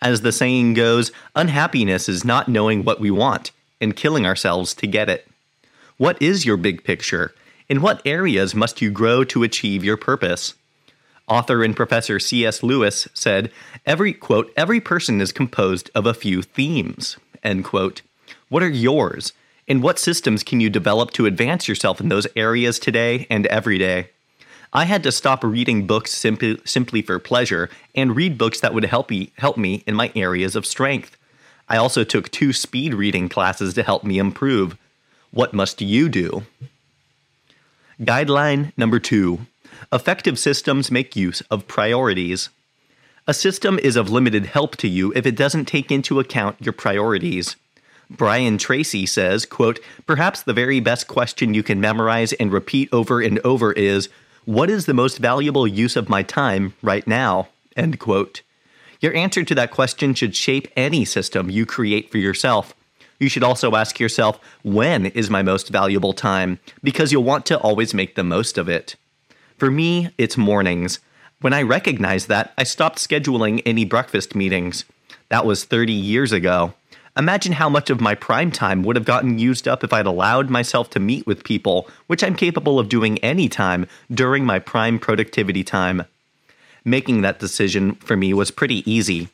As 0.00 0.22
the 0.22 0.32
saying 0.32 0.74
goes, 0.74 1.10
unhappiness 1.34 2.08
is 2.08 2.24
not 2.24 2.48
knowing 2.48 2.84
what 2.84 3.00
we 3.00 3.10
want 3.10 3.50
and 3.80 3.96
killing 3.96 4.26
ourselves 4.26 4.74
to 4.74 4.86
get 4.86 5.08
it. 5.08 5.26
What 5.96 6.20
is 6.20 6.46
your 6.46 6.56
big 6.56 6.84
picture? 6.84 7.34
In 7.68 7.82
what 7.82 8.02
areas 8.04 8.54
must 8.54 8.80
you 8.80 8.90
grow 8.90 9.24
to 9.24 9.42
achieve 9.42 9.84
your 9.84 9.96
purpose? 9.96 10.54
Author 11.28 11.62
and 11.62 11.76
professor 11.76 12.18
C.S. 12.18 12.62
Lewis 12.62 13.06
said, 13.14 13.50
"Every 13.84 14.12
quote, 14.12 14.52
every 14.56 14.80
person 14.80 15.20
is 15.20 15.32
composed 15.32 15.90
of 15.94 16.06
a 16.06 16.14
few 16.14 16.42
themes." 16.42 17.16
End 17.42 17.64
quote. 17.64 18.02
What 18.48 18.62
are 18.62 18.68
yours? 18.68 19.32
And 19.68 19.82
what 19.82 19.98
systems 19.98 20.42
can 20.42 20.60
you 20.60 20.70
develop 20.70 21.10
to 21.12 21.26
advance 21.26 21.68
yourself 21.68 22.00
in 22.00 22.08
those 22.08 22.26
areas 22.34 22.78
today 22.78 23.26
and 23.28 23.46
every 23.46 23.76
day? 23.76 24.08
I 24.72 24.84
had 24.84 25.02
to 25.02 25.12
stop 25.12 25.44
reading 25.44 25.86
books 25.86 26.12
simply, 26.12 26.60
simply 26.64 27.02
for 27.02 27.18
pleasure 27.18 27.68
and 27.94 28.16
read 28.16 28.38
books 28.38 28.60
that 28.60 28.74
would 28.74 28.84
help 28.84 29.10
me, 29.10 29.32
help 29.36 29.56
me 29.56 29.82
in 29.86 29.94
my 29.94 30.10
areas 30.14 30.56
of 30.56 30.66
strength. 30.66 31.16
I 31.68 31.76
also 31.76 32.04
took 32.04 32.30
two 32.30 32.52
speed 32.52 32.94
reading 32.94 33.28
classes 33.28 33.74
to 33.74 33.82
help 33.82 34.04
me 34.04 34.18
improve. 34.18 34.76
What 35.30 35.52
must 35.52 35.82
you 35.82 36.08
do? 36.08 36.44
Guideline 38.00 38.72
number 38.76 38.98
two 38.98 39.40
Effective 39.92 40.38
systems 40.38 40.90
make 40.90 41.16
use 41.16 41.40
of 41.50 41.68
priorities. 41.68 42.50
A 43.26 43.34
system 43.34 43.78
is 43.78 43.96
of 43.96 44.10
limited 44.10 44.46
help 44.46 44.76
to 44.76 44.88
you 44.88 45.12
if 45.14 45.26
it 45.26 45.36
doesn't 45.36 45.66
take 45.66 45.90
into 45.90 46.18
account 46.20 46.56
your 46.60 46.72
priorities. 46.72 47.56
Brian 48.10 48.56
Tracy 48.56 49.04
says, 49.04 49.44
quote, 49.44 49.80
Perhaps 50.06 50.42
the 50.42 50.54
very 50.54 50.80
best 50.80 51.08
question 51.08 51.52
you 51.52 51.62
can 51.62 51.80
memorize 51.80 52.32
and 52.34 52.52
repeat 52.52 52.88
over 52.92 53.20
and 53.20 53.38
over 53.40 53.72
is, 53.72 54.08
What 54.46 54.70
is 54.70 54.86
the 54.86 54.94
most 54.94 55.18
valuable 55.18 55.66
use 55.66 55.94
of 55.94 56.08
my 56.08 56.22
time 56.22 56.74
right 56.82 57.06
now? 57.06 57.48
End 57.76 57.98
quote. 57.98 58.42
Your 59.00 59.14
answer 59.14 59.44
to 59.44 59.54
that 59.54 59.70
question 59.70 60.14
should 60.14 60.34
shape 60.34 60.68
any 60.76 61.04
system 61.04 61.50
you 61.50 61.66
create 61.66 62.10
for 62.10 62.18
yourself. 62.18 62.74
You 63.20 63.28
should 63.28 63.44
also 63.44 63.74
ask 63.74 64.00
yourself, 64.00 64.40
when 64.62 65.06
is 65.06 65.28
my 65.28 65.42
most 65.42 65.68
valuable 65.68 66.12
time? 66.12 66.60
Because 66.82 67.12
you'll 67.12 67.24
want 67.24 67.46
to 67.46 67.58
always 67.58 67.92
make 67.92 68.14
the 68.14 68.24
most 68.24 68.58
of 68.58 68.68
it. 68.68 68.96
For 69.58 69.72
me, 69.72 70.10
it's 70.16 70.36
mornings. 70.36 71.00
When 71.40 71.52
I 71.52 71.62
recognized 71.62 72.28
that, 72.28 72.52
I 72.56 72.62
stopped 72.62 72.98
scheduling 72.98 73.60
any 73.66 73.84
breakfast 73.84 74.36
meetings. 74.36 74.84
That 75.30 75.44
was 75.44 75.64
30 75.64 75.92
years 75.92 76.30
ago. 76.30 76.74
Imagine 77.16 77.54
how 77.54 77.68
much 77.68 77.90
of 77.90 78.00
my 78.00 78.14
prime 78.14 78.52
time 78.52 78.84
would 78.84 78.94
have 78.94 79.04
gotten 79.04 79.40
used 79.40 79.66
up 79.66 79.82
if 79.82 79.92
I'd 79.92 80.06
allowed 80.06 80.48
myself 80.48 80.90
to 80.90 81.00
meet 81.00 81.26
with 81.26 81.42
people, 81.42 81.88
which 82.06 82.22
I'm 82.22 82.36
capable 82.36 82.78
of 82.78 82.88
doing 82.88 83.18
anytime 83.18 83.88
during 84.08 84.44
my 84.44 84.60
prime 84.60 85.00
productivity 85.00 85.64
time. 85.64 86.04
Making 86.84 87.22
that 87.22 87.40
decision 87.40 87.96
for 87.96 88.16
me 88.16 88.32
was 88.32 88.52
pretty 88.52 88.88
easy. 88.88 89.28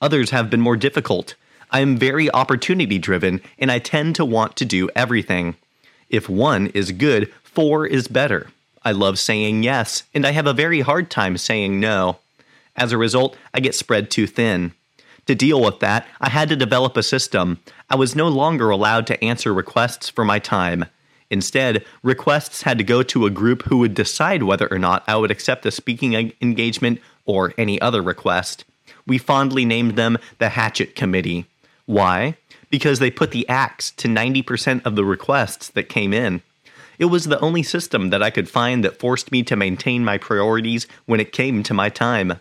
Others 0.00 0.30
have 0.30 0.50
been 0.50 0.60
more 0.60 0.76
difficult. 0.76 1.34
I 1.72 1.80
am 1.80 1.96
very 1.96 2.30
opportunity 2.30 3.00
driven 3.00 3.40
and 3.58 3.72
I 3.72 3.80
tend 3.80 4.14
to 4.14 4.24
want 4.24 4.54
to 4.54 4.64
do 4.64 4.88
everything. 4.94 5.56
If 6.08 6.28
one 6.28 6.68
is 6.68 6.92
good, 6.92 7.32
four 7.42 7.88
is 7.88 8.06
better. 8.06 8.50
I 8.84 8.92
love 8.92 9.18
saying 9.18 9.62
yes, 9.62 10.02
and 10.14 10.26
I 10.26 10.32
have 10.32 10.46
a 10.46 10.52
very 10.52 10.80
hard 10.80 11.10
time 11.10 11.38
saying 11.38 11.80
no. 11.80 12.18
As 12.76 12.92
a 12.92 12.98
result, 12.98 13.36
I 13.52 13.60
get 13.60 13.74
spread 13.74 14.10
too 14.10 14.26
thin. 14.26 14.72
To 15.26 15.34
deal 15.34 15.62
with 15.62 15.80
that, 15.80 16.06
I 16.20 16.28
had 16.28 16.48
to 16.50 16.56
develop 16.56 16.96
a 16.96 17.02
system. 17.02 17.60
I 17.88 17.96
was 17.96 18.14
no 18.14 18.28
longer 18.28 18.68
allowed 18.68 19.06
to 19.06 19.24
answer 19.24 19.54
requests 19.54 20.08
for 20.08 20.24
my 20.24 20.38
time. 20.38 20.84
Instead, 21.30 21.84
requests 22.02 22.62
had 22.62 22.76
to 22.76 22.84
go 22.84 23.02
to 23.02 23.24
a 23.24 23.30
group 23.30 23.62
who 23.62 23.78
would 23.78 23.94
decide 23.94 24.42
whether 24.42 24.68
or 24.70 24.78
not 24.78 25.02
I 25.08 25.16
would 25.16 25.30
accept 25.30 25.64
a 25.64 25.70
speaking 25.70 26.14
engagement 26.42 27.00
or 27.24 27.54
any 27.56 27.80
other 27.80 28.02
request. 28.02 28.64
We 29.06 29.16
fondly 29.16 29.64
named 29.64 29.96
them 29.96 30.18
the 30.38 30.50
Hatchet 30.50 30.94
Committee. 30.94 31.46
Why? 31.86 32.36
Because 32.70 32.98
they 32.98 33.10
put 33.10 33.30
the 33.30 33.48
axe 33.48 33.90
to 33.92 34.08
90% 34.08 34.84
of 34.84 34.94
the 34.94 35.04
requests 35.04 35.70
that 35.70 35.88
came 35.88 36.12
in. 36.12 36.42
It 36.98 37.06
was 37.06 37.24
the 37.24 37.40
only 37.40 37.62
system 37.62 38.10
that 38.10 38.22
I 38.22 38.30
could 38.30 38.48
find 38.48 38.84
that 38.84 38.98
forced 38.98 39.32
me 39.32 39.42
to 39.44 39.56
maintain 39.56 40.04
my 40.04 40.18
priorities 40.18 40.86
when 41.06 41.20
it 41.20 41.32
came 41.32 41.62
to 41.64 41.74
my 41.74 41.88
time. 41.88 42.40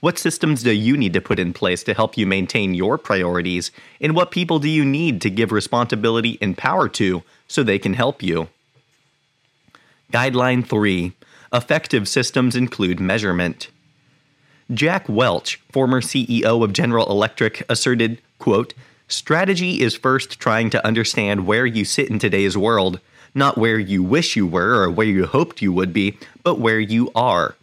What 0.00 0.18
systems 0.18 0.62
do 0.62 0.72
you 0.72 0.96
need 0.96 1.12
to 1.12 1.20
put 1.20 1.38
in 1.38 1.52
place 1.52 1.82
to 1.84 1.94
help 1.94 2.16
you 2.16 2.26
maintain 2.26 2.72
your 2.72 2.96
priorities? 2.96 3.70
And 4.00 4.16
what 4.16 4.30
people 4.30 4.58
do 4.58 4.68
you 4.68 4.84
need 4.84 5.20
to 5.22 5.30
give 5.30 5.52
responsibility 5.52 6.38
and 6.40 6.56
power 6.56 6.88
to 6.90 7.22
so 7.48 7.62
they 7.62 7.78
can 7.78 7.94
help 7.94 8.22
you? 8.22 8.48
Guideline 10.12 10.66
3 10.66 11.12
Effective 11.52 12.08
systems 12.08 12.56
include 12.56 13.00
measurement. 13.00 13.68
Jack 14.72 15.08
Welch, 15.08 15.56
former 15.72 16.00
CEO 16.00 16.64
of 16.64 16.72
General 16.72 17.10
Electric, 17.10 17.64
asserted, 17.68 18.20
quote, 18.38 18.72
Strategy 19.08 19.80
is 19.80 19.96
first 19.96 20.38
trying 20.38 20.70
to 20.70 20.86
understand 20.86 21.44
where 21.44 21.66
you 21.66 21.84
sit 21.84 22.08
in 22.08 22.20
today's 22.20 22.56
world, 22.56 23.00
not 23.34 23.58
where 23.58 23.78
you 23.78 24.02
wish 24.02 24.36
you 24.36 24.46
were 24.46 24.82
or 24.82 24.90
where 24.90 25.06
you 25.06 25.26
hoped 25.26 25.62
you 25.62 25.72
would 25.72 25.92
be, 25.92 26.18
but 26.42 26.58
where 26.58 26.80
you 26.80 27.10
are. 27.14 27.54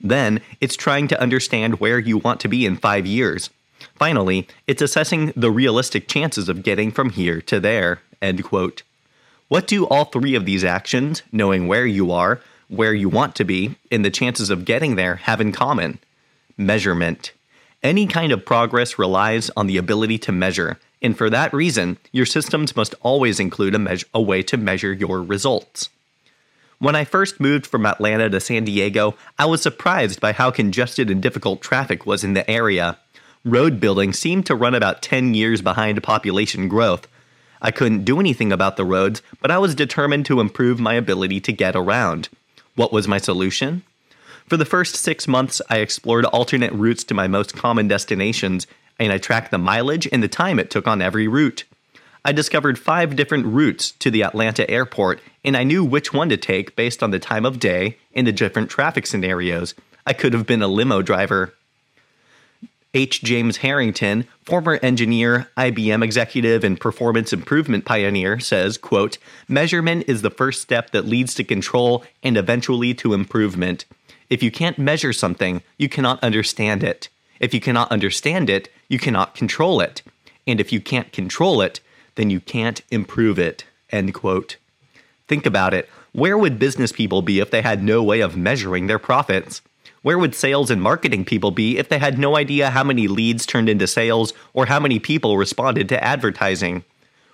Then, 0.00 0.40
it's 0.60 0.76
trying 0.76 1.08
to 1.08 1.20
understand 1.20 1.80
where 1.80 1.98
you 1.98 2.18
want 2.18 2.40
to 2.40 2.48
be 2.48 2.66
in 2.66 2.76
five 2.76 3.06
years. 3.06 3.50
Finally, 3.96 4.46
it's 4.66 4.82
assessing 4.82 5.32
the 5.36 5.50
realistic 5.50 6.08
chances 6.08 6.48
of 6.48 6.62
getting 6.62 6.90
from 6.90 7.10
here 7.10 7.40
to 7.42 7.60
there. 7.60 8.00
End 8.20 8.44
quote. 8.44 8.82
What 9.48 9.66
do 9.66 9.86
all 9.86 10.06
three 10.06 10.34
of 10.34 10.46
these 10.46 10.64
actions, 10.64 11.22
knowing 11.30 11.68
where 11.68 11.86
you 11.86 12.10
are, 12.10 12.40
where 12.68 12.94
you 12.94 13.08
want 13.08 13.34
to 13.36 13.44
be, 13.44 13.76
and 13.90 14.04
the 14.04 14.10
chances 14.10 14.50
of 14.50 14.64
getting 14.64 14.96
there, 14.96 15.16
have 15.16 15.40
in 15.40 15.52
common? 15.52 15.98
Measurement. 16.56 17.32
Any 17.82 18.06
kind 18.06 18.32
of 18.32 18.46
progress 18.46 18.98
relies 18.98 19.50
on 19.56 19.66
the 19.66 19.76
ability 19.76 20.18
to 20.18 20.32
measure, 20.32 20.78
and 21.04 21.16
for 21.18 21.28
that 21.28 21.52
reason, 21.52 21.98
your 22.12 22.24
systems 22.24 22.74
must 22.74 22.94
always 23.02 23.38
include 23.38 23.74
a, 23.74 23.98
a 24.14 24.22
way 24.22 24.42
to 24.44 24.56
measure 24.56 24.90
your 24.90 25.22
results. 25.22 25.90
When 26.78 26.96
I 26.96 27.04
first 27.04 27.38
moved 27.38 27.66
from 27.66 27.84
Atlanta 27.84 28.30
to 28.30 28.40
San 28.40 28.64
Diego, 28.64 29.14
I 29.38 29.44
was 29.44 29.60
surprised 29.60 30.18
by 30.18 30.32
how 30.32 30.50
congested 30.50 31.10
and 31.10 31.22
difficult 31.22 31.60
traffic 31.60 32.06
was 32.06 32.24
in 32.24 32.32
the 32.32 32.50
area. 32.50 32.98
Road 33.44 33.80
building 33.80 34.14
seemed 34.14 34.46
to 34.46 34.56
run 34.56 34.74
about 34.74 35.02
10 35.02 35.34
years 35.34 35.60
behind 35.60 36.02
population 36.02 36.68
growth. 36.68 37.06
I 37.60 37.70
couldn't 37.70 38.04
do 38.04 38.18
anything 38.18 38.50
about 38.50 38.78
the 38.78 38.86
roads, 38.86 39.20
but 39.42 39.50
I 39.50 39.58
was 39.58 39.74
determined 39.74 40.24
to 40.26 40.40
improve 40.40 40.80
my 40.80 40.94
ability 40.94 41.40
to 41.42 41.52
get 41.52 41.76
around. 41.76 42.30
What 42.76 42.94
was 42.94 43.06
my 43.06 43.18
solution? 43.18 43.82
For 44.48 44.56
the 44.56 44.64
first 44.64 44.96
six 44.96 45.28
months, 45.28 45.60
I 45.68 45.78
explored 45.78 46.24
alternate 46.24 46.72
routes 46.72 47.04
to 47.04 47.14
my 47.14 47.28
most 47.28 47.54
common 47.54 47.88
destinations, 47.88 48.66
and 48.98 49.12
I 49.12 49.18
tracked 49.18 49.50
the 49.50 49.58
mileage 49.58 50.08
and 50.10 50.22
the 50.22 50.28
time 50.28 50.58
it 50.58 50.70
took 50.70 50.86
on 50.86 51.02
every 51.02 51.28
route. 51.28 51.64
I 52.24 52.32
discovered 52.32 52.78
five 52.78 53.16
different 53.16 53.46
routes 53.46 53.90
to 53.92 54.10
the 54.10 54.22
Atlanta 54.22 54.68
airport, 54.70 55.20
and 55.44 55.56
I 55.56 55.64
knew 55.64 55.84
which 55.84 56.12
one 56.12 56.30
to 56.30 56.36
take 56.36 56.74
based 56.74 57.02
on 57.02 57.10
the 57.10 57.18
time 57.18 57.44
of 57.44 57.60
day 57.60 57.98
and 58.14 58.26
the 58.26 58.32
different 58.32 58.70
traffic 58.70 59.06
scenarios. 59.06 59.74
I 60.06 60.14
could 60.14 60.32
have 60.32 60.46
been 60.46 60.62
a 60.62 60.68
limo 60.68 61.02
driver. 61.02 61.54
H. 62.94 63.22
James 63.22 63.58
Harrington, 63.58 64.26
former 64.44 64.78
engineer, 64.80 65.48
IBM 65.56 66.02
executive, 66.02 66.62
and 66.62 66.80
performance 66.80 67.32
improvement 67.32 67.84
pioneer, 67.84 68.38
says, 68.38 68.78
quote, 68.78 69.18
Measurement 69.48 70.04
is 70.06 70.22
the 70.22 70.30
first 70.30 70.62
step 70.62 70.90
that 70.90 71.04
leads 71.04 71.34
to 71.34 71.44
control 71.44 72.04
and 72.22 72.36
eventually 72.36 72.94
to 72.94 73.12
improvement. 73.12 73.84
If 74.30 74.42
you 74.42 74.52
can't 74.52 74.78
measure 74.78 75.12
something, 75.12 75.62
you 75.76 75.88
cannot 75.88 76.22
understand 76.22 76.84
it. 76.84 77.08
If 77.40 77.52
you 77.52 77.60
cannot 77.60 77.90
understand 77.90 78.48
it, 78.48 78.68
you 78.88 78.98
cannot 78.98 79.34
control 79.34 79.80
it. 79.80 80.02
And 80.46 80.60
if 80.60 80.72
you 80.72 80.80
can't 80.80 81.12
control 81.12 81.60
it, 81.60 81.80
then 82.16 82.30
you 82.30 82.40
can't 82.40 82.82
improve 82.90 83.38
it. 83.38 83.64
End 83.90 84.14
quote. 84.14 84.56
Think 85.26 85.46
about 85.46 85.74
it. 85.74 85.88
Where 86.12 86.38
would 86.38 86.58
business 86.58 86.92
people 86.92 87.22
be 87.22 87.40
if 87.40 87.50
they 87.50 87.62
had 87.62 87.82
no 87.82 88.02
way 88.02 88.20
of 88.20 88.36
measuring 88.36 88.86
their 88.86 88.98
profits? 88.98 89.62
Where 90.02 90.18
would 90.18 90.34
sales 90.34 90.70
and 90.70 90.82
marketing 90.82 91.24
people 91.24 91.50
be 91.50 91.78
if 91.78 91.88
they 91.88 91.98
had 91.98 92.18
no 92.18 92.36
idea 92.36 92.70
how 92.70 92.84
many 92.84 93.08
leads 93.08 93.46
turned 93.46 93.70
into 93.70 93.86
sales 93.86 94.34
or 94.52 94.66
how 94.66 94.78
many 94.78 94.98
people 94.98 95.38
responded 95.38 95.88
to 95.88 96.04
advertising? 96.04 96.84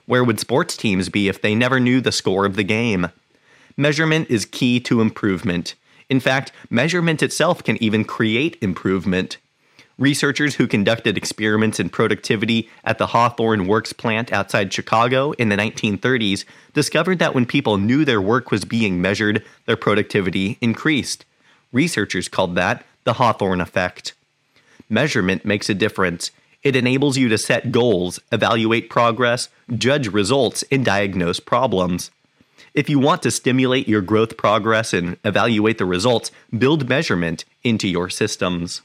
Where 0.06 0.22
would 0.22 0.40
sports 0.40 0.76
teams 0.76 1.08
be 1.08 1.28
if 1.28 1.42
they 1.42 1.54
never 1.54 1.80
knew 1.80 2.00
the 2.00 2.12
score 2.12 2.46
of 2.46 2.56
the 2.56 2.62
game? 2.62 3.08
Measurement 3.76 4.30
is 4.30 4.44
key 4.44 4.78
to 4.80 5.00
improvement. 5.00 5.74
In 6.08 6.20
fact, 6.20 6.52
measurement 6.68 7.22
itself 7.22 7.62
can 7.62 7.80
even 7.82 8.04
create 8.04 8.56
improvement. 8.60 9.38
Researchers 10.00 10.54
who 10.54 10.66
conducted 10.66 11.18
experiments 11.18 11.78
in 11.78 11.90
productivity 11.90 12.70
at 12.84 12.96
the 12.96 13.08
Hawthorne 13.08 13.66
Works 13.66 13.92
plant 13.92 14.32
outside 14.32 14.72
Chicago 14.72 15.32
in 15.32 15.50
the 15.50 15.56
1930s 15.56 16.46
discovered 16.72 17.18
that 17.18 17.34
when 17.34 17.44
people 17.44 17.76
knew 17.76 18.06
their 18.06 18.20
work 18.20 18.50
was 18.50 18.64
being 18.64 19.02
measured, 19.02 19.44
their 19.66 19.76
productivity 19.76 20.56
increased. 20.62 21.26
Researchers 21.70 22.30
called 22.30 22.54
that 22.54 22.82
the 23.04 23.12
Hawthorne 23.12 23.60
effect. 23.60 24.14
Measurement 24.88 25.44
makes 25.44 25.68
a 25.68 25.74
difference. 25.74 26.30
It 26.62 26.76
enables 26.76 27.18
you 27.18 27.28
to 27.28 27.36
set 27.36 27.70
goals, 27.70 28.20
evaluate 28.32 28.88
progress, 28.88 29.50
judge 29.76 30.08
results, 30.08 30.64
and 30.72 30.82
diagnose 30.82 31.40
problems. 31.40 32.10
If 32.72 32.88
you 32.88 32.98
want 32.98 33.20
to 33.24 33.30
stimulate 33.30 33.86
your 33.86 34.00
growth 34.00 34.38
progress 34.38 34.94
and 34.94 35.18
evaluate 35.24 35.76
the 35.76 35.84
results, 35.84 36.30
build 36.56 36.88
measurement 36.88 37.44
into 37.62 37.86
your 37.86 38.08
systems. 38.08 38.80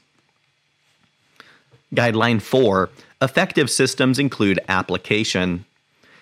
Guideline 1.94 2.42
4 2.42 2.90
Effective 3.22 3.70
systems 3.70 4.18
include 4.18 4.60
application. 4.68 5.64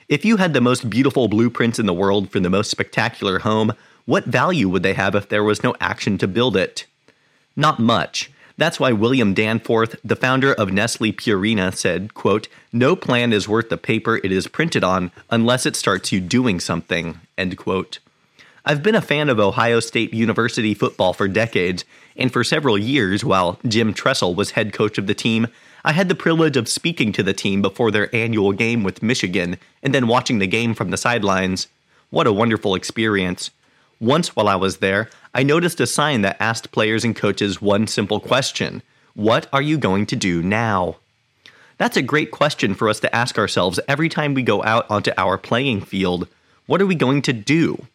If 0.09 0.25
you 0.25 0.37
had 0.37 0.53
the 0.53 0.61
most 0.61 0.91
beautiful 0.91 1.29
blueprints 1.29 1.79
in 1.79 1.87
the 1.87 1.95
world 1.95 2.31
for 2.31 2.39
the 2.39 2.51
most 2.51 2.71
spectacular 2.71 3.41
home, 3.41 3.73
what 4.05 4.27
value 4.27 4.69
would 4.69 4.83
they 4.83 4.93
have 4.93 5.15
if 5.15 5.29
there 5.29 5.43
was 5.43 5.65
no 5.65 5.75
action 5.81 6.19
to 6.19 6.29
build 6.29 6.57
it? 6.57 6.87
Not 7.57 7.81
much. 7.81 8.31
That's 8.57 8.79
why 8.79 8.93
William 8.93 9.35
Danforth, 9.35 9.97
the 10.05 10.15
founder 10.15 10.53
of 10.53 10.73
Nestle 10.73 11.13
Purina, 11.13 11.75
said, 11.75 12.15
quote, 12.15 12.47
No 12.73 12.95
plan 12.95 13.33
is 13.33 13.49
worth 13.49 13.69
the 13.69 13.77
paper 13.77 14.19
it 14.19 14.31
is 14.31 14.47
printed 14.47 14.85
on 14.85 15.11
unless 15.31 15.67
it 15.67 15.75
starts 15.75 16.13
you 16.13 16.21
doing 16.21 16.61
something. 16.61 17.21
End 17.37 17.57
quote. 17.57 17.99
I've 18.67 18.83
been 18.83 18.95
a 18.95 19.03
fan 19.03 19.29
of 19.29 19.39
Ohio 19.39 19.79
State 19.79 20.15
University 20.15 20.73
football 20.73 21.13
for 21.13 21.29
decades, 21.29 21.85
and 22.17 22.33
for 22.33 22.43
several 22.43 22.79
years, 22.79 23.23
while 23.23 23.59
Jim 23.69 23.93
Tressel 23.93 24.35
was 24.35 24.53
head 24.53 24.73
coach 24.73 24.97
of 24.97 25.07
the 25.07 25.15
team, 25.15 25.49
I 25.85 25.93
had 25.93 26.09
the 26.09 26.15
privilege 26.15 26.57
of 26.57 26.67
speaking 26.67 27.13
to 27.13 27.23
the 27.23 27.35
team 27.35 27.61
before 27.61 27.91
their 27.91 28.15
annual 28.17 28.53
game 28.53 28.83
with 28.83 29.03
Michigan 29.03 29.59
and 29.83 29.95
then 29.95 30.09
watching 30.09 30.39
the 30.39 30.47
game 30.47 30.73
from 30.73 30.91
the 30.91 30.97
sidelines. 30.97 31.69
What 32.09 32.27
a 32.27 32.33
wonderful 32.33 32.75
experience. 32.75 33.51
Once 34.01 34.35
while 34.35 34.49
I 34.49 34.57
was 34.57 34.79
there, 34.79 35.11
I 35.35 35.43
noticed 35.43 35.79
a 35.81 35.87
sign 35.87 36.23
that 36.23 36.41
asked 36.41 36.73
players 36.73 37.05
and 37.05 37.15
coaches 37.15 37.61
one 37.61 37.87
simple 37.87 38.19
question 38.19 38.81
What 39.13 39.47
are 39.53 39.61
you 39.61 39.77
going 39.77 40.07
to 40.07 40.17
do 40.17 40.43
now? 40.43 40.97
That's 41.77 41.99
a 41.99 42.03
great 42.03 42.31
question 42.31 42.75
for 42.75 42.89
us 42.89 43.01
to 43.01 43.15
ask 43.15 43.37
ourselves 43.37 43.79
every 43.87 44.09
time 44.09 44.33
we 44.33 44.43
go 44.43 44.65
out 44.65 44.91
onto 44.91 45.11
our 45.19 45.37
playing 45.37 45.83
field. 45.83 46.29
What 46.65 46.81
are 46.81 46.87
we 46.87 46.95
going 46.95 47.21
to 47.23 47.35
do? 47.35 47.87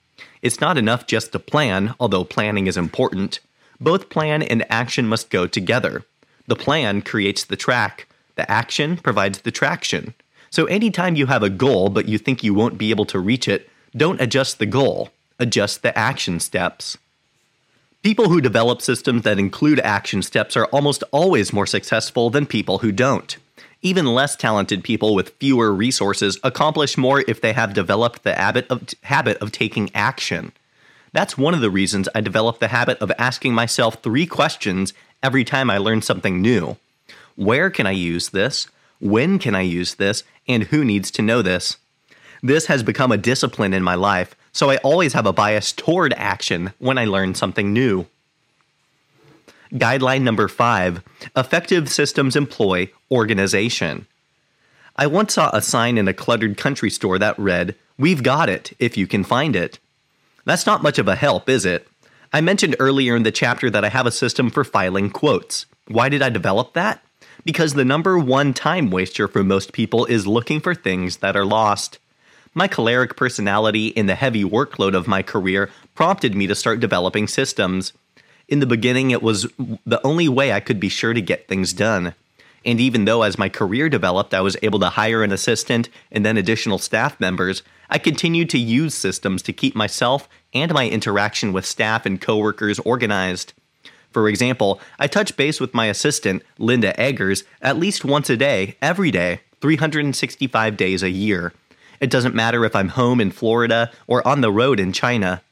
It's 0.41 0.61
not 0.61 0.77
enough 0.77 1.05
just 1.07 1.31
to 1.31 1.39
plan, 1.39 1.95
although 1.99 2.23
planning 2.23 2.67
is 2.67 2.77
important. 2.77 3.39
Both 3.79 4.09
plan 4.09 4.41
and 4.41 4.65
action 4.71 5.07
must 5.07 5.29
go 5.29 5.47
together. 5.47 6.03
The 6.47 6.55
plan 6.55 7.01
creates 7.01 7.43
the 7.43 7.55
track, 7.55 8.07
the 8.35 8.49
action 8.49 8.97
provides 8.97 9.41
the 9.41 9.51
traction. 9.51 10.13
So 10.49 10.65
anytime 10.65 11.15
you 11.15 11.27
have 11.27 11.43
a 11.43 11.49
goal 11.49 11.89
but 11.89 12.07
you 12.07 12.17
think 12.17 12.43
you 12.43 12.53
won't 12.53 12.77
be 12.77 12.89
able 12.89 13.05
to 13.05 13.19
reach 13.19 13.47
it, 13.47 13.69
don't 13.95 14.21
adjust 14.21 14.59
the 14.59 14.65
goal, 14.65 15.09
adjust 15.39 15.81
the 15.81 15.97
action 15.97 16.39
steps. 16.39 16.97
People 18.01 18.29
who 18.29 18.39
develop 18.39 18.81
systems 18.81 19.23
that 19.23 19.39
include 19.39 19.79
action 19.81 20.21
steps 20.21 20.55
are 20.55 20.67
almost 20.67 21.03
always 21.11 21.51
more 21.51 21.67
successful 21.67 22.29
than 22.29 22.45
people 22.45 22.77
who 22.77 22.93
don't. 22.93 23.37
Even 23.81 24.05
less 24.05 24.35
talented 24.35 24.83
people 24.83 25.15
with 25.15 25.35
fewer 25.39 25.73
resources 25.73 26.37
accomplish 26.43 26.97
more 26.97 27.23
if 27.27 27.39
they 27.39 27.53
have 27.53 27.73
developed 27.73 28.23
the 28.23 28.35
habit 28.35 28.67
of, 28.69 28.89
habit 29.03 29.37
of 29.37 29.53
taking 29.53 29.89
action. 29.95 30.51
That's 31.13 31.37
one 31.37 31.53
of 31.53 31.61
the 31.61 31.71
reasons 31.71 32.09
I 32.13 32.21
developed 32.21 32.59
the 32.59 32.67
habit 32.67 32.97
of 32.99 33.11
asking 33.17 33.53
myself 33.53 33.95
three 34.03 34.25
questions 34.25 34.93
every 35.23 35.45
time 35.45 35.69
I 35.69 35.77
learn 35.77 36.01
something 36.01 36.41
new. 36.41 36.77
Where 37.35 37.69
can 37.69 37.87
I 37.87 37.91
use 37.91 38.29
this? 38.29 38.67
When 38.99 39.39
can 39.39 39.55
I 39.55 39.61
use 39.61 39.95
this? 39.95 40.23
And 40.45 40.63
who 40.63 40.83
needs 40.83 41.09
to 41.11 41.21
know 41.21 41.41
this? 41.41 41.77
This 42.43 42.65
has 42.65 42.83
become 42.83 43.13
a 43.13 43.17
discipline 43.17 43.73
in 43.73 43.83
my 43.83 43.95
life, 43.95 44.35
so 44.51 44.69
I 44.69 44.77
always 44.77 45.13
have 45.13 45.25
a 45.25 45.33
bias 45.33 45.71
toward 45.71 46.13
action 46.13 46.73
when 46.79 46.97
I 46.97 47.05
learn 47.05 47.33
something 47.33 47.71
new. 47.71 48.07
Guideline 49.73 50.23
number 50.23 50.47
five 50.47 51.03
effective 51.35 51.89
systems 51.89 52.35
employ 52.35 52.89
organization. 53.11 54.07
I 54.95 55.05
once 55.05 55.35
saw 55.35 55.51
a 55.53 55.61
sign 55.61 55.97
in 55.97 56.07
a 56.07 56.13
cluttered 56.13 56.57
country 56.57 56.89
store 56.89 57.19
that 57.19 57.37
read, 57.37 57.75
We've 57.97 58.23
got 58.23 58.49
it 58.49 58.73
if 58.79 58.97
you 58.97 59.05
can 59.05 59.23
find 59.23 59.55
it. 59.55 59.77
That's 60.45 60.65
not 60.65 60.81
much 60.81 60.97
of 60.97 61.07
a 61.07 61.15
help, 61.15 61.47
is 61.47 61.65
it? 61.65 61.87
I 62.33 62.41
mentioned 62.41 62.75
earlier 62.79 63.15
in 63.15 63.23
the 63.23 63.31
chapter 63.31 63.69
that 63.69 63.85
I 63.85 63.89
have 63.89 64.05
a 64.05 64.11
system 64.11 64.49
for 64.49 64.63
filing 64.63 65.09
quotes. 65.11 65.65
Why 65.87 66.09
did 66.09 66.21
I 66.21 66.29
develop 66.29 66.73
that? 66.73 67.03
Because 67.45 67.73
the 67.73 67.85
number 67.85 68.17
one 68.17 68.53
time 68.53 68.89
waster 68.89 69.27
for 69.27 69.43
most 69.43 69.71
people 69.71 70.05
is 70.05 70.25
looking 70.25 70.61
for 70.61 70.73
things 70.73 71.17
that 71.17 71.35
are 71.35 71.45
lost. 71.45 71.99
My 72.53 72.67
choleric 72.67 73.15
personality 73.15 73.95
and 73.95 74.09
the 74.09 74.15
heavy 74.15 74.43
workload 74.43 74.95
of 74.95 75.07
my 75.07 75.21
career 75.21 75.69
prompted 75.93 76.35
me 76.35 76.47
to 76.47 76.55
start 76.55 76.79
developing 76.79 77.27
systems. 77.27 77.93
In 78.49 78.59
the 78.59 78.65
beginning, 78.65 79.11
it 79.11 79.21
was 79.21 79.43
the 79.85 80.01
only 80.03 80.27
way 80.27 80.51
I 80.51 80.59
could 80.59 80.79
be 80.79 80.89
sure 80.89 81.13
to 81.13 81.21
get 81.21 81.47
things 81.47 81.71
done. 81.71 82.15
And 82.65 82.81
even 82.81 83.05
though 83.05 83.21
as 83.21 83.37
my 83.37 83.47
career 83.47 83.89
developed, 83.89 84.33
I 84.33 84.41
was 84.41 84.57
able 84.63 84.79
to 84.79 84.89
hire 84.89 85.23
an 85.23 85.31
assistant 85.31 85.87
and 86.11 86.25
then 86.25 86.35
additional 86.35 86.79
staff 86.79 87.19
members, 87.19 87.61
I 87.91 87.99
continued 87.99 88.49
to 88.49 88.57
use 88.57 88.95
systems 88.95 89.43
to 89.43 89.53
keep 89.53 89.75
myself 89.75 90.27
and 90.51 90.73
my 90.73 90.89
interaction 90.89 91.53
with 91.53 91.65
staff 91.65 92.07
and 92.07 92.19
coworkers 92.19 92.79
organized. 92.79 93.53
For 94.11 94.27
example, 94.27 94.81
I 94.97 95.05
touch 95.05 95.37
base 95.37 95.59
with 95.59 95.75
my 95.75 95.85
assistant, 95.85 96.41
Linda 96.57 96.99
Eggers, 96.99 97.43
at 97.61 97.77
least 97.77 98.03
once 98.03 98.31
a 98.31 98.35
day, 98.35 98.77
every 98.81 99.11
day, 99.11 99.41
365 99.61 100.75
days 100.75 101.03
a 101.03 101.11
year. 101.11 101.53
It 101.99 102.09
doesn't 102.09 102.33
matter 102.33 102.65
if 102.65 102.75
I'm 102.75 102.89
home 102.89 103.21
in 103.21 103.29
Florida 103.29 103.91
or 104.07 104.27
on 104.27 104.41
the 104.41 104.51
road 104.51 104.79
in 104.79 104.91
China. 104.91 105.43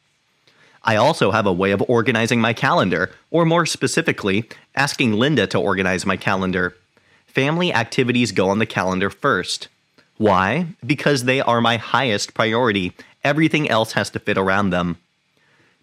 I 0.87 0.95
also 0.95 1.31
have 1.31 1.45
a 1.45 1.51
way 1.51 1.71
of 1.71 1.83
organizing 1.89 2.39
my 2.39 2.53
calendar, 2.53 3.11
or 3.29 3.43
more 3.43 3.65
specifically, 3.65 4.45
asking 4.73 5.13
Linda 5.13 5.45
to 5.47 5.59
organize 5.59 6.05
my 6.05 6.15
calendar. 6.15 6.77
Family 7.25 7.73
activities 7.73 8.31
go 8.31 8.49
on 8.49 8.59
the 8.59 8.65
calendar 8.65 9.09
first. 9.09 9.67
Why? 10.15 10.67
Because 10.85 11.25
they 11.25 11.41
are 11.41 11.59
my 11.59 11.75
highest 11.75 12.33
priority. 12.33 12.93
Everything 13.21 13.69
else 13.69 13.91
has 13.91 14.09
to 14.11 14.19
fit 14.19 14.37
around 14.37 14.69
them. 14.69 14.97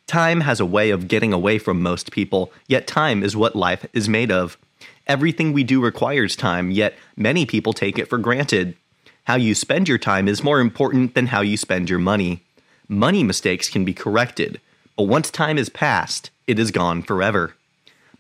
Time 0.07 0.41
has 0.41 0.59
a 0.59 0.67
way 0.67 0.89
of 0.89 1.07
getting 1.07 1.35
away 1.35 1.59
from 1.59 1.83
most 1.83 2.11
people, 2.11 2.51
yet 2.67 2.87
time 2.87 3.23
is 3.23 3.37
what 3.37 3.55
life 3.55 3.85
is 3.93 4.09
made 4.09 4.33
of. 4.33 4.57
Everything 5.07 5.53
we 5.53 5.65
do 5.65 5.83
requires 5.83 6.35
time, 6.35 6.71
yet 6.71 6.95
many 7.15 7.45
people 7.45 7.75
take 7.75 7.99
it 7.99 8.09
for 8.09 8.17
granted. 8.17 8.75
How 9.25 9.37
you 9.37 9.55
spend 9.55 9.87
your 9.87 9.99
time 9.99 10.29
is 10.29 10.43
more 10.43 10.61
important 10.61 11.15
than 11.15 11.27
how 11.27 11.43
you 11.43 11.59
spend 11.59 11.91
your 11.91 11.99
money. 11.99 12.41
Money 12.89 13.23
mistakes 13.23 13.69
can 13.69 13.85
be 13.85 13.93
corrected, 13.93 14.61
but 14.97 15.05
once 15.05 15.31
time 15.31 15.59
is 15.59 15.69
past, 15.69 16.31
it 16.47 16.59
is 16.59 16.71
gone 16.71 17.03
forever. 17.03 17.55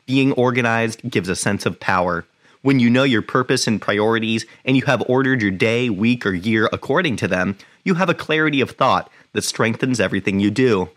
Being 0.07 0.33
organized 0.33 1.09
gives 1.09 1.29
a 1.29 1.37
sense 1.37 1.67
of 1.67 1.81
power. 1.81 2.25
When 2.63 2.81
you 2.81 2.91
know 2.91 3.05
your 3.05 3.23
purpose 3.23 3.67
and 3.67 3.81
priorities 3.81 4.47
and 4.65 4.77
you 4.77 4.85
have 4.85 5.09
ordered 5.09 5.43
your 5.43 5.51
day, 5.51 5.91
week, 5.91 6.27
or 6.27 6.35
year 6.35 6.69
according 6.73 7.17
to 7.17 7.29
them, 7.29 7.57
you 7.85 7.95
have 7.95 8.09
a 8.09 8.15
clarity 8.15 8.61
of 8.61 8.73
thought 8.73 9.11
that 9.33 9.45
strengthens 9.45 10.01
everything 10.01 10.41
you 10.41 10.51
do. 10.51 10.91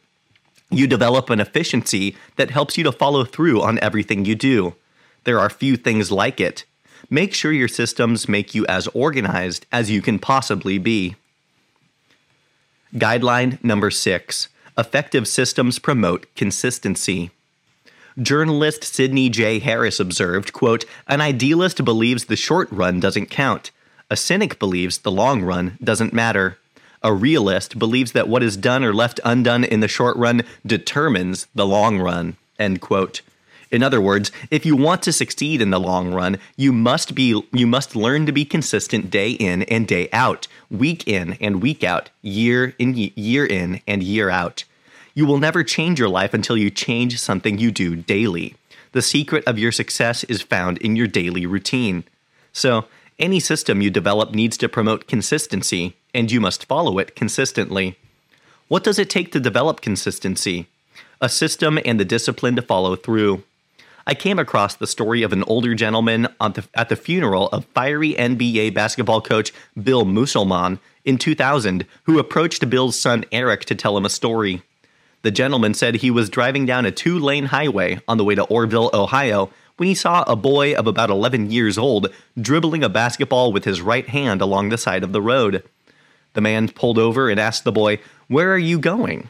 You 0.69 0.87
develop 0.87 1.29
an 1.29 1.39
efficiency 1.39 2.15
that 2.35 2.51
helps 2.51 2.77
you 2.77 2.83
to 2.83 2.91
follow 2.91 3.23
through 3.23 3.61
on 3.61 3.79
everything 3.79 4.25
you 4.25 4.35
do. 4.35 4.75
There 5.23 5.39
are 5.39 5.49
few 5.49 5.77
things 5.77 6.11
like 6.11 6.39
it. 6.39 6.65
Make 7.09 7.33
sure 7.33 7.51
your 7.51 7.67
systems 7.67 8.27
make 8.27 8.55
you 8.55 8.65
as 8.67 8.87
organized 8.87 9.65
as 9.71 9.89
you 9.91 10.01
can 10.01 10.19
possibly 10.19 10.77
be. 10.77 11.15
Guideline 12.93 13.63
number 13.63 13.91
six 13.91 14.49
Effective 14.77 15.27
systems 15.27 15.79
promote 15.79 16.27
consistency. 16.35 17.31
Journalist 18.21 18.83
Sydney 18.83 19.29
J. 19.29 19.57
Harris 19.57 19.99
observed, 19.99 20.53
quote, 20.53 20.85
An 21.07 21.19
idealist 21.19 21.83
believes 21.83 22.25
the 22.25 22.35
short 22.35 22.71
run 22.71 22.99
doesn't 22.99 23.31
count. 23.31 23.71
A 24.11 24.15
cynic 24.15 24.59
believes 24.59 24.99
the 24.99 25.11
long 25.11 25.41
run 25.41 25.77
doesn't 25.83 26.13
matter. 26.13 26.59
A 27.01 27.13
realist 27.13 27.79
believes 27.79 28.11
that 28.11 28.27
what 28.27 28.43
is 28.43 28.55
done 28.55 28.83
or 28.83 28.93
left 28.93 29.19
undone 29.25 29.63
in 29.63 29.79
the 29.79 29.87
short 29.87 30.15
run 30.15 30.43
determines 30.65 31.47
the 31.55 31.65
long 31.65 31.99
run. 31.99 32.37
End 32.59 32.79
quote. 32.79 33.21
In 33.71 33.83
other 33.83 33.99
words, 33.99 34.31
if 34.49 34.65
you 34.65 34.75
want 34.75 35.01
to 35.03 35.11
succeed 35.11 35.61
in 35.61 35.69
the 35.69 35.79
long 35.79 36.13
run, 36.13 36.39
you 36.55 36.71
must 36.71 37.15
be 37.15 37.41
you 37.51 37.67
must 37.67 37.95
learn 37.95 38.25
to 38.25 38.31
be 38.31 38.45
consistent 38.45 39.09
day 39.09 39.31
in 39.31 39.63
and 39.63 39.87
day 39.87 40.09
out, 40.13 40.47
week 40.71 41.07
in 41.07 41.33
and 41.41 41.61
week 41.61 41.83
out, 41.83 42.09
year 42.21 42.73
in 42.79 42.93
year 42.95 43.45
in 43.45 43.81
and 43.87 44.03
year 44.03 44.29
out. 44.29 44.63
You 45.13 45.25
will 45.25 45.39
never 45.39 45.63
change 45.63 45.99
your 45.99 46.09
life 46.09 46.33
until 46.33 46.57
you 46.57 46.69
change 46.69 47.19
something 47.19 47.57
you 47.57 47.71
do 47.71 47.95
daily. 47.95 48.55
The 48.91 49.01
secret 49.01 49.43
of 49.45 49.59
your 49.59 49.71
success 49.71 50.23
is 50.25 50.41
found 50.41 50.77
in 50.77 50.95
your 50.95 51.07
daily 51.07 51.45
routine. 51.45 52.03
So, 52.53 52.85
any 53.19 53.39
system 53.39 53.81
you 53.81 53.89
develop 53.89 54.33
needs 54.33 54.57
to 54.57 54.69
promote 54.69 55.07
consistency, 55.07 55.95
and 56.13 56.31
you 56.31 56.39
must 56.39 56.65
follow 56.65 56.99
it 56.99 57.15
consistently. 57.15 57.97
What 58.67 58.83
does 58.83 58.99
it 58.99 59.09
take 59.09 59.31
to 59.31 59.39
develop 59.39 59.81
consistency? 59.81 60.67
A 61.19 61.29
system 61.29 61.79
and 61.83 61.99
the 61.99 62.05
discipline 62.05 62.55
to 62.55 62.61
follow 62.61 62.95
through. 62.95 63.43
I 64.09 64.13
came 64.13 64.39
across 64.39 64.73
the 64.73 64.87
story 64.87 65.21
of 65.21 65.33
an 65.33 65.43
older 65.43 65.75
gentleman 65.75 66.29
the, 66.39 66.65
at 66.73 66.87
the 66.87 66.95
funeral 66.95 67.49
of 67.49 67.65
fiery 67.65 68.13
NBA 68.13 68.73
basketball 68.73 69.19
coach 69.19 69.51
Bill 69.83 70.05
Musselman 70.05 70.79
in 71.03 71.17
2000, 71.17 71.85
who 72.03 72.17
approached 72.17 72.69
Bill's 72.69 72.97
son 72.97 73.25
Eric 73.33 73.65
to 73.65 73.75
tell 73.75 73.97
him 73.97 74.05
a 74.05 74.09
story. 74.09 74.61
The 75.23 75.31
gentleman 75.31 75.73
said 75.73 75.95
he 75.95 76.09
was 76.09 76.29
driving 76.29 76.65
down 76.65 76.85
a 76.85 76.91
two 76.91 77.19
lane 77.19 77.47
highway 77.47 77.99
on 78.07 78.17
the 78.17 78.23
way 78.23 78.33
to 78.35 78.45
Orrville, 78.45 78.93
Ohio, 78.93 79.49
when 79.75 79.87
he 79.89 79.93
saw 79.93 80.23
a 80.25 80.37
boy 80.37 80.73
of 80.73 80.87
about 80.87 81.09
11 81.09 81.51
years 81.51 81.77
old 81.77 82.07
dribbling 82.39 82.85
a 82.85 82.89
basketball 82.89 83.51
with 83.51 83.65
his 83.65 83.81
right 83.81 84.07
hand 84.07 84.41
along 84.41 84.69
the 84.69 84.77
side 84.77 85.03
of 85.03 85.11
the 85.11 85.21
road. 85.21 85.63
The 86.31 86.39
man 86.39 86.69
pulled 86.69 86.97
over 86.97 87.29
and 87.29 87.41
asked 87.41 87.65
the 87.65 87.73
boy, 87.73 87.99
Where 88.29 88.53
are 88.53 88.57
you 88.57 88.79
going? 88.79 89.29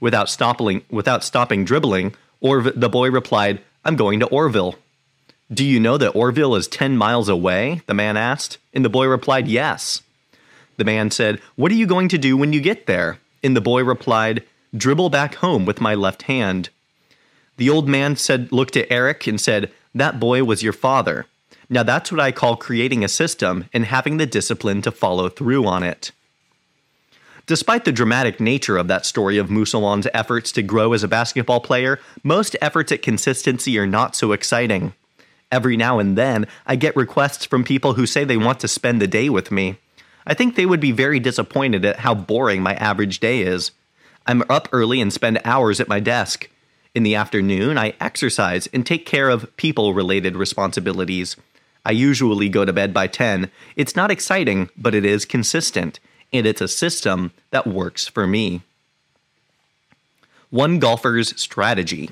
Without 0.00 0.28
stopping, 0.28 0.82
without 0.90 1.22
stopping 1.22 1.64
dribbling, 1.64 2.16
Orv- 2.42 2.78
the 2.78 2.88
boy 2.88 3.12
replied, 3.12 3.62
I'm 3.84 3.96
going 3.96 4.20
to 4.20 4.26
Orrville. 4.26 4.76
Do 5.52 5.64
you 5.64 5.80
know 5.80 5.96
that 5.96 6.12
Orrville 6.14 6.58
is 6.58 6.68
10 6.68 6.96
miles 6.96 7.28
away? 7.28 7.80
The 7.86 7.94
man 7.94 8.16
asked. 8.16 8.58
And 8.74 8.84
the 8.84 8.90
boy 8.90 9.06
replied, 9.06 9.48
Yes. 9.48 10.02
The 10.76 10.84
man 10.84 11.10
said, 11.10 11.40
What 11.56 11.72
are 11.72 11.76
you 11.76 11.86
going 11.86 12.08
to 12.08 12.18
do 12.18 12.36
when 12.36 12.52
you 12.52 12.60
get 12.60 12.86
there? 12.86 13.18
And 13.42 13.56
the 13.56 13.60
boy 13.60 13.82
replied, 13.82 14.44
dribble 14.76 15.10
back 15.10 15.36
home 15.36 15.64
with 15.64 15.80
my 15.80 15.94
left 15.94 16.22
hand. 16.22 16.68
The 17.56 17.70
old 17.70 17.88
man 17.88 18.16
said, 18.16 18.52
looked 18.52 18.76
at 18.76 18.90
Eric 18.90 19.26
and 19.26 19.40
said, 19.40 19.72
That 19.94 20.20
boy 20.20 20.44
was 20.44 20.62
your 20.62 20.72
father. 20.72 21.26
Now 21.70 21.82
that's 21.82 22.10
what 22.10 22.20
I 22.20 22.32
call 22.32 22.56
creating 22.56 23.04
a 23.04 23.08
system 23.08 23.66
and 23.72 23.84
having 23.84 24.16
the 24.16 24.26
discipline 24.26 24.82
to 24.82 24.90
follow 24.90 25.28
through 25.28 25.66
on 25.66 25.82
it. 25.82 26.12
Despite 27.48 27.86
the 27.86 27.92
dramatic 27.92 28.40
nature 28.40 28.76
of 28.76 28.88
that 28.88 29.06
story 29.06 29.38
of 29.38 29.48
Musselman's 29.48 30.06
efforts 30.12 30.52
to 30.52 30.62
grow 30.62 30.92
as 30.92 31.02
a 31.02 31.08
basketball 31.08 31.60
player, 31.60 31.98
most 32.22 32.54
efforts 32.60 32.92
at 32.92 33.00
consistency 33.00 33.78
are 33.78 33.86
not 33.86 34.14
so 34.14 34.32
exciting. 34.32 34.92
Every 35.50 35.74
now 35.74 35.98
and 35.98 36.16
then, 36.16 36.46
I 36.66 36.76
get 36.76 36.94
requests 36.94 37.46
from 37.46 37.64
people 37.64 37.94
who 37.94 38.04
say 38.04 38.22
they 38.22 38.36
want 38.36 38.60
to 38.60 38.68
spend 38.68 39.00
the 39.00 39.06
day 39.06 39.30
with 39.30 39.50
me. 39.50 39.78
I 40.26 40.34
think 40.34 40.56
they 40.56 40.66
would 40.66 40.78
be 40.78 40.92
very 40.92 41.18
disappointed 41.18 41.86
at 41.86 42.00
how 42.00 42.14
boring 42.14 42.62
my 42.62 42.74
average 42.74 43.18
day 43.18 43.40
is. 43.40 43.70
I'm 44.26 44.42
up 44.50 44.68
early 44.70 45.00
and 45.00 45.10
spend 45.10 45.40
hours 45.42 45.80
at 45.80 45.88
my 45.88 46.00
desk. 46.00 46.50
In 46.94 47.02
the 47.02 47.14
afternoon, 47.14 47.78
I 47.78 47.94
exercise 47.98 48.66
and 48.74 48.84
take 48.84 49.06
care 49.06 49.30
of 49.30 49.56
people 49.56 49.94
related 49.94 50.36
responsibilities. 50.36 51.34
I 51.82 51.92
usually 51.92 52.50
go 52.50 52.66
to 52.66 52.74
bed 52.74 52.92
by 52.92 53.06
10. 53.06 53.50
It's 53.74 53.96
not 53.96 54.10
exciting, 54.10 54.68
but 54.76 54.94
it 54.94 55.06
is 55.06 55.24
consistent, 55.24 55.98
and 56.32 56.46
it's 56.46 56.60
a 56.60 56.68
system 56.68 57.32
that 57.50 57.66
works 57.66 58.06
for 58.06 58.26
me. 58.26 58.62
One 60.50 60.78
golfer's 60.78 61.40
strategy. 61.40 62.10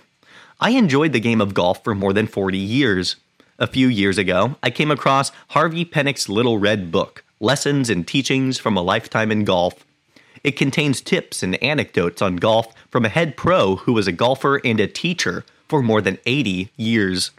I 0.61 0.70
enjoyed 0.70 1.12
the 1.12 1.20
game 1.20 1.40
of 1.40 1.55
golf 1.55 1.83
for 1.85 1.94
more 1.94 2.12
than 2.12 2.26
40 2.26 2.59
years. 2.59 3.16
A 3.59 3.66
few 3.66 3.88
years 3.88 4.18
ago, 4.18 4.57
I 4.62 4.70
came 4.70 4.90
across 4.90 5.33
Harvey 5.48 5.85
Penick's 5.85 6.29
Little 6.29 6.59
Red 6.59 6.92
Book 6.92 7.24
Lessons 7.40 7.88
and 7.88 8.07
Teachings 8.07 8.59
from 8.59 8.76
a 8.76 8.83
Lifetime 8.83 9.33
in 9.33 9.44
Golf. 9.44 9.85
It 10.44 10.52
contains 10.52 11.00
tips 11.00 11.42
and 11.42 11.62
anecdotes 11.62 12.20
on 12.20 12.37
golf 12.37 12.74
from 12.90 13.05
a 13.05 13.11
head 13.11 13.37
pro 13.37 13.76
who 13.76 13.92
was 13.92 14.07
a 14.07 14.12
golfer 14.12 14.61
and 14.64 14.79
a 14.79 14.87
teacher 14.87 15.44
for 15.68 15.83
more 15.83 16.00
than 16.00 16.18
80 16.26 16.70
years. 16.76 17.31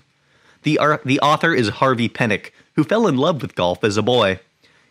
The, 0.64 0.80
uh, 0.80 0.98
the 1.06 1.20
author 1.20 1.54
is 1.54 1.70
Harvey 1.70 2.10
Penick, 2.10 2.52
who 2.76 2.84
fell 2.84 3.08
in 3.08 3.18
love 3.18 3.42
with 3.42 3.56
golf 3.56 3.84
as 3.84 3.98
a 3.98 4.02
boy. 4.02 4.40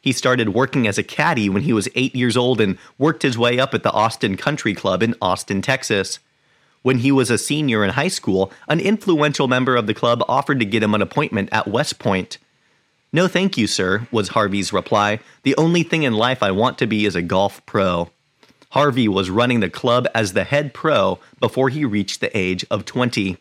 He 0.06 0.12
started 0.12 0.50
working 0.50 0.86
as 0.86 0.98
a 0.98 1.02
caddy 1.02 1.48
when 1.48 1.62
he 1.62 1.72
was 1.72 1.88
eight 1.96 2.14
years 2.14 2.36
old 2.36 2.60
and 2.60 2.78
worked 2.96 3.22
his 3.22 3.36
way 3.36 3.58
up 3.58 3.74
at 3.74 3.82
the 3.82 3.90
Austin 3.90 4.36
Country 4.36 4.72
Club 4.72 5.02
in 5.02 5.16
Austin, 5.20 5.60
Texas. 5.60 6.20
When 6.82 6.98
he 6.98 7.10
was 7.10 7.28
a 7.28 7.36
senior 7.36 7.82
in 7.82 7.90
high 7.90 8.06
school, 8.06 8.52
an 8.68 8.78
influential 8.78 9.48
member 9.48 9.74
of 9.74 9.88
the 9.88 9.94
club 9.94 10.22
offered 10.28 10.60
to 10.60 10.64
get 10.64 10.84
him 10.84 10.94
an 10.94 11.02
appointment 11.02 11.48
at 11.50 11.66
West 11.66 11.98
Point. 11.98 12.38
No, 13.12 13.26
thank 13.26 13.58
you, 13.58 13.66
sir, 13.66 14.06
was 14.12 14.28
Harvey's 14.28 14.72
reply. 14.72 15.18
The 15.42 15.56
only 15.56 15.82
thing 15.82 16.04
in 16.04 16.12
life 16.12 16.40
I 16.40 16.52
want 16.52 16.78
to 16.78 16.86
be 16.86 17.04
is 17.04 17.16
a 17.16 17.20
golf 17.20 17.66
pro. 17.66 18.10
Harvey 18.68 19.08
was 19.08 19.28
running 19.28 19.58
the 19.58 19.68
club 19.68 20.06
as 20.14 20.34
the 20.34 20.44
head 20.44 20.72
pro 20.72 21.18
before 21.40 21.68
he 21.68 21.84
reached 21.84 22.20
the 22.20 22.30
age 22.38 22.64
of 22.70 22.84
20. 22.84 23.38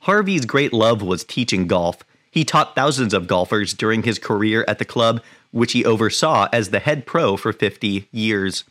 Harvey's 0.00 0.46
great 0.46 0.72
love 0.72 1.00
was 1.00 1.22
teaching 1.22 1.68
golf. 1.68 2.02
He 2.28 2.44
taught 2.44 2.74
thousands 2.74 3.14
of 3.14 3.26
golfers 3.26 3.74
during 3.74 4.02
his 4.02 4.18
career 4.18 4.64
at 4.66 4.78
the 4.78 4.84
club, 4.84 5.20
which 5.50 5.72
he 5.72 5.84
oversaw 5.84 6.48
as 6.52 6.70
the 6.70 6.80
head 6.80 7.06
pro 7.06 7.36
for 7.36 7.52
50 7.52 8.08
years. 8.12 8.64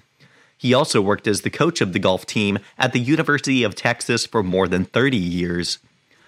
He 0.57 0.73
also 0.73 1.01
worked 1.01 1.27
as 1.27 1.41
the 1.41 1.49
coach 1.49 1.81
of 1.81 1.93
the 1.93 1.99
golf 1.99 2.25
team 2.25 2.59
at 2.77 2.93
the 2.93 2.99
University 2.99 3.63
of 3.63 3.75
Texas 3.75 4.25
for 4.25 4.43
more 4.43 4.67
than 4.67 4.85
30 4.85 5.17
years. 5.17 5.79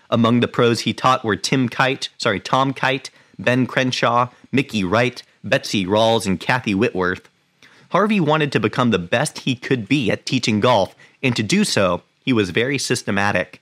Among 0.10 0.40
the 0.40 0.48
pros 0.48 0.82
he 0.82 0.94
taught 0.94 1.24
were 1.24 1.36
Tim 1.36 1.70
Kite, 1.70 2.10
sorry, 2.18 2.40
Tom 2.40 2.74
Kite, 2.74 3.10
Ben 3.40 3.66
Crenshaw, 3.66 4.30
Mickey 4.52 4.84
Wright, 4.84 5.24
Betsy 5.44 5.86
Rawls, 5.86 6.26
and 6.26 6.40
Kathy 6.40 6.76
Whitworth. 6.76 7.30
Harvey 7.90 8.20
wanted 8.20 8.52
to 8.52 8.60
become 8.60 8.92
the 8.92 9.00
best 9.00 9.40
he 9.40 9.56
could 9.56 9.88
be 9.88 10.12
at 10.12 10.26
teaching 10.26 10.60
golf, 10.60 10.96
and 11.24 11.36
to 11.36 11.44
do 11.44 11.64
so, 11.64 12.04
he 12.24 12.34
was 12.34 12.50
very 12.52 12.78
systematic. 12.78 13.61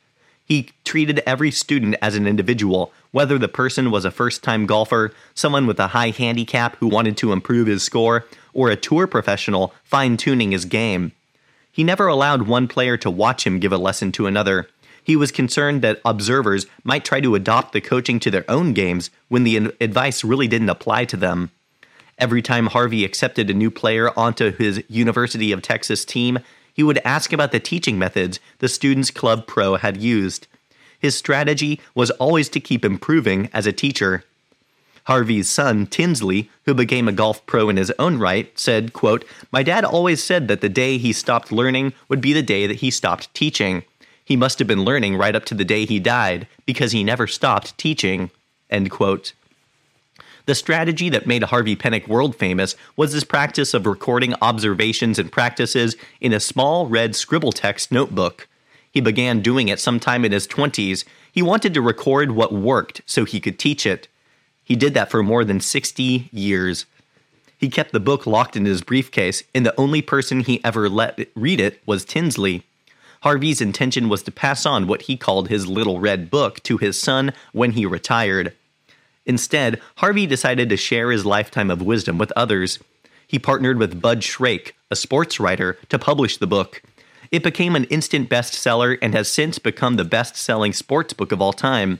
He 0.49 0.71
treated 0.83 1.21
every 1.27 1.51
student 1.51 1.95
as 2.01 2.15
an 2.15 2.25
individual, 2.25 2.91
whether 3.11 3.37
the 3.37 3.47
person 3.47 3.91
was 3.91 4.03
a 4.03 4.09
first 4.09 4.43
time 4.43 4.65
golfer, 4.65 5.13
someone 5.35 5.67
with 5.67 5.79
a 5.79 5.89
high 5.89 6.09
handicap 6.09 6.75
who 6.77 6.87
wanted 6.87 7.17
to 7.17 7.31
improve 7.31 7.67
his 7.67 7.83
score, 7.83 8.25
or 8.51 8.71
a 8.71 8.75
tour 8.75 9.05
professional 9.05 9.75
fine 9.83 10.17
tuning 10.17 10.51
his 10.51 10.65
game. 10.65 11.11
He 11.71 11.83
never 11.83 12.07
allowed 12.07 12.47
one 12.47 12.67
player 12.67 12.97
to 12.97 13.11
watch 13.11 13.45
him 13.45 13.59
give 13.59 13.71
a 13.71 13.77
lesson 13.77 14.11
to 14.13 14.25
another. 14.25 14.67
He 15.03 15.15
was 15.15 15.31
concerned 15.31 15.83
that 15.83 16.01
observers 16.03 16.65
might 16.83 17.05
try 17.05 17.21
to 17.21 17.35
adopt 17.35 17.71
the 17.71 17.79
coaching 17.79 18.19
to 18.21 18.31
their 18.31 18.49
own 18.49 18.73
games 18.73 19.11
when 19.27 19.43
the 19.43 19.71
advice 19.79 20.23
really 20.23 20.47
didn't 20.47 20.69
apply 20.69 21.05
to 21.05 21.17
them. 21.17 21.51
Every 22.17 22.41
time 22.41 22.67
Harvey 22.67 23.05
accepted 23.05 23.51
a 23.51 23.53
new 23.53 23.69
player 23.69 24.11
onto 24.17 24.51
his 24.51 24.83
University 24.89 25.51
of 25.51 25.61
Texas 25.61 26.03
team, 26.03 26.39
he 26.79 26.83
would 26.83 27.01
ask 27.03 27.33
about 27.33 27.51
the 27.51 27.59
teaching 27.59 27.99
methods 27.99 28.39
the 28.59 28.69
Students 28.69 29.11
Club 29.11 29.45
Pro 29.45 29.75
had 29.75 29.97
used. 29.97 30.47
His 30.97 31.13
strategy 31.13 31.81
was 31.93 32.09
always 32.11 32.47
to 32.47 32.61
keep 32.61 32.85
improving 32.85 33.49
as 33.51 33.67
a 33.67 33.73
teacher. 33.73 34.23
Harvey's 35.03 35.49
son, 35.49 35.87
Tinsley, 35.87 36.49
who 36.63 36.73
became 36.73 37.09
a 37.09 37.11
golf 37.11 37.45
pro 37.45 37.67
in 37.67 37.75
his 37.75 37.91
own 37.99 38.17
right, 38.17 38.57
said, 38.57 38.93
quote, 38.93 39.25
My 39.51 39.61
dad 39.61 39.83
always 39.83 40.23
said 40.23 40.47
that 40.47 40.61
the 40.61 40.69
day 40.69 40.97
he 40.97 41.11
stopped 41.11 41.51
learning 41.51 41.91
would 42.07 42.21
be 42.21 42.31
the 42.31 42.41
day 42.41 42.65
that 42.65 42.77
he 42.77 42.91
stopped 42.91 43.33
teaching. 43.33 43.83
He 44.23 44.37
must 44.37 44.57
have 44.59 44.67
been 44.69 44.85
learning 44.85 45.17
right 45.17 45.35
up 45.35 45.43
to 45.47 45.55
the 45.55 45.65
day 45.65 45.83
he 45.83 45.99
died, 45.99 46.47
because 46.65 46.93
he 46.93 47.03
never 47.03 47.27
stopped 47.27 47.77
teaching. 47.77 48.31
End 48.69 48.89
quote. 48.89 49.33
The 50.45 50.55
strategy 50.55 51.09
that 51.09 51.27
made 51.27 51.43
Harvey 51.43 51.75
Penick 51.75 52.07
world 52.07 52.35
famous 52.35 52.75
was 52.95 53.13
his 53.13 53.23
practice 53.23 53.73
of 53.73 53.85
recording 53.85 54.33
observations 54.41 55.19
and 55.19 55.31
practices 55.31 55.95
in 56.19 56.33
a 56.33 56.39
small 56.39 56.87
red 56.87 57.15
scribble 57.15 57.51
text 57.51 57.91
notebook. 57.91 58.47
He 58.91 59.01
began 59.01 59.41
doing 59.41 59.67
it 59.67 59.79
sometime 59.79 60.25
in 60.25 60.31
his 60.31 60.47
20s. 60.47 61.05
He 61.31 61.41
wanted 61.41 61.73
to 61.73 61.81
record 61.81 62.31
what 62.31 62.51
worked 62.51 63.01
so 63.05 63.25
he 63.25 63.39
could 63.39 63.59
teach 63.59 63.85
it. 63.85 64.07
He 64.63 64.75
did 64.75 64.93
that 64.93 65.11
for 65.11 65.23
more 65.23 65.43
than 65.43 65.59
60 65.59 66.29
years. 66.31 66.85
He 67.57 67.69
kept 67.69 67.91
the 67.91 67.99
book 67.99 68.25
locked 68.25 68.55
in 68.55 68.65
his 68.65 68.81
briefcase, 68.81 69.43
and 69.53 69.65
the 69.65 69.77
only 69.79 70.01
person 70.01 70.39
he 70.39 70.63
ever 70.63 70.87
let 70.87 71.27
read 71.35 71.59
it 71.59 71.81
was 71.85 72.05
Tinsley. 72.05 72.63
Harvey's 73.21 73.59
intention 73.59 74.07
was 74.07 74.23
to 74.23 74.31
pass 74.31 74.65
on 74.65 74.87
what 74.87 75.03
he 75.03 75.17
called 75.17 75.49
his 75.49 75.67
little 75.67 75.99
red 75.99 76.31
book 76.31 76.63
to 76.63 76.77
his 76.77 76.99
son 76.99 77.33
when 77.51 77.71
he 77.71 77.85
retired. 77.85 78.53
Instead, 79.25 79.81
Harvey 79.97 80.25
decided 80.25 80.69
to 80.69 80.77
share 80.77 81.11
his 81.11 81.25
lifetime 81.25 81.69
of 81.69 81.81
wisdom 81.81 82.17
with 82.17 82.31
others. 82.35 82.79
He 83.27 83.37
partnered 83.37 83.77
with 83.77 84.01
Bud 84.01 84.23
Shrake, 84.23 84.75
a 84.89 84.95
sports 84.95 85.39
writer, 85.39 85.77
to 85.89 85.99
publish 85.99 86.37
the 86.37 86.47
book. 86.47 86.81
It 87.31 87.43
became 87.43 87.75
an 87.75 87.83
instant 87.85 88.29
bestseller 88.29 88.97
and 89.01 89.13
has 89.13 89.27
since 89.27 89.59
become 89.59 89.95
the 89.95 90.03
best 90.03 90.35
selling 90.35 90.73
sports 90.73 91.13
book 91.13 91.31
of 91.31 91.41
all 91.41 91.53
time. 91.53 91.99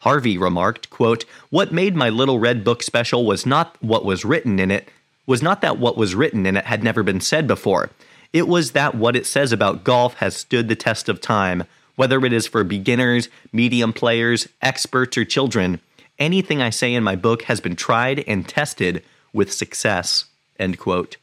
Harvey 0.00 0.36
remarked, 0.36 0.90
quote, 0.90 1.24
What 1.50 1.72
made 1.72 1.94
my 1.94 2.08
little 2.08 2.38
red 2.38 2.64
book 2.64 2.82
special 2.82 3.24
was 3.24 3.46
not 3.46 3.76
what 3.80 4.04
was 4.04 4.24
written 4.24 4.58
in 4.58 4.70
it, 4.70 4.88
was 5.26 5.42
not 5.42 5.60
that 5.60 5.78
what 5.78 5.96
was 5.96 6.14
written 6.14 6.44
in 6.46 6.56
it 6.56 6.64
had 6.66 6.82
never 6.82 7.02
been 7.02 7.20
said 7.20 7.46
before. 7.46 7.90
It 8.32 8.48
was 8.48 8.72
that 8.72 8.94
what 8.94 9.16
it 9.16 9.26
says 9.26 9.52
about 9.52 9.84
golf 9.84 10.14
has 10.14 10.36
stood 10.36 10.68
the 10.68 10.76
test 10.76 11.08
of 11.08 11.20
time, 11.20 11.64
whether 11.96 12.24
it 12.24 12.32
is 12.32 12.46
for 12.46 12.64
beginners, 12.64 13.28
medium 13.52 13.92
players, 13.92 14.48
experts, 14.62 15.18
or 15.18 15.24
children. 15.24 15.80
Anything 16.20 16.60
I 16.60 16.68
say 16.68 16.92
in 16.92 17.02
my 17.02 17.16
book 17.16 17.44
has 17.44 17.62
been 17.62 17.74
tried 17.74 18.22
and 18.28 18.46
tested 18.46 19.02
with 19.32 19.50
success. 19.50 20.26
End 20.58 20.78
quote. 20.78 21.16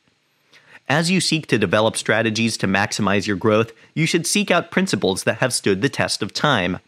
As 0.90 1.12
you 1.12 1.22
seek 1.22 1.46
to 1.48 1.60
develop 1.60 1.96
strategies 1.96 2.58
to 2.58 2.68
maximize 2.68 3.28
your 3.28 3.36
growth, 3.36 3.74
you 3.94 4.08
should 4.08 4.26
seek 4.26 4.50
out 4.50 4.72
principles 4.72 5.24
that 5.24 5.38
have 5.38 5.54
stood 5.54 5.84
the 5.84 5.90
test 5.90 6.24
of 6.24 6.34
time. 6.34 6.80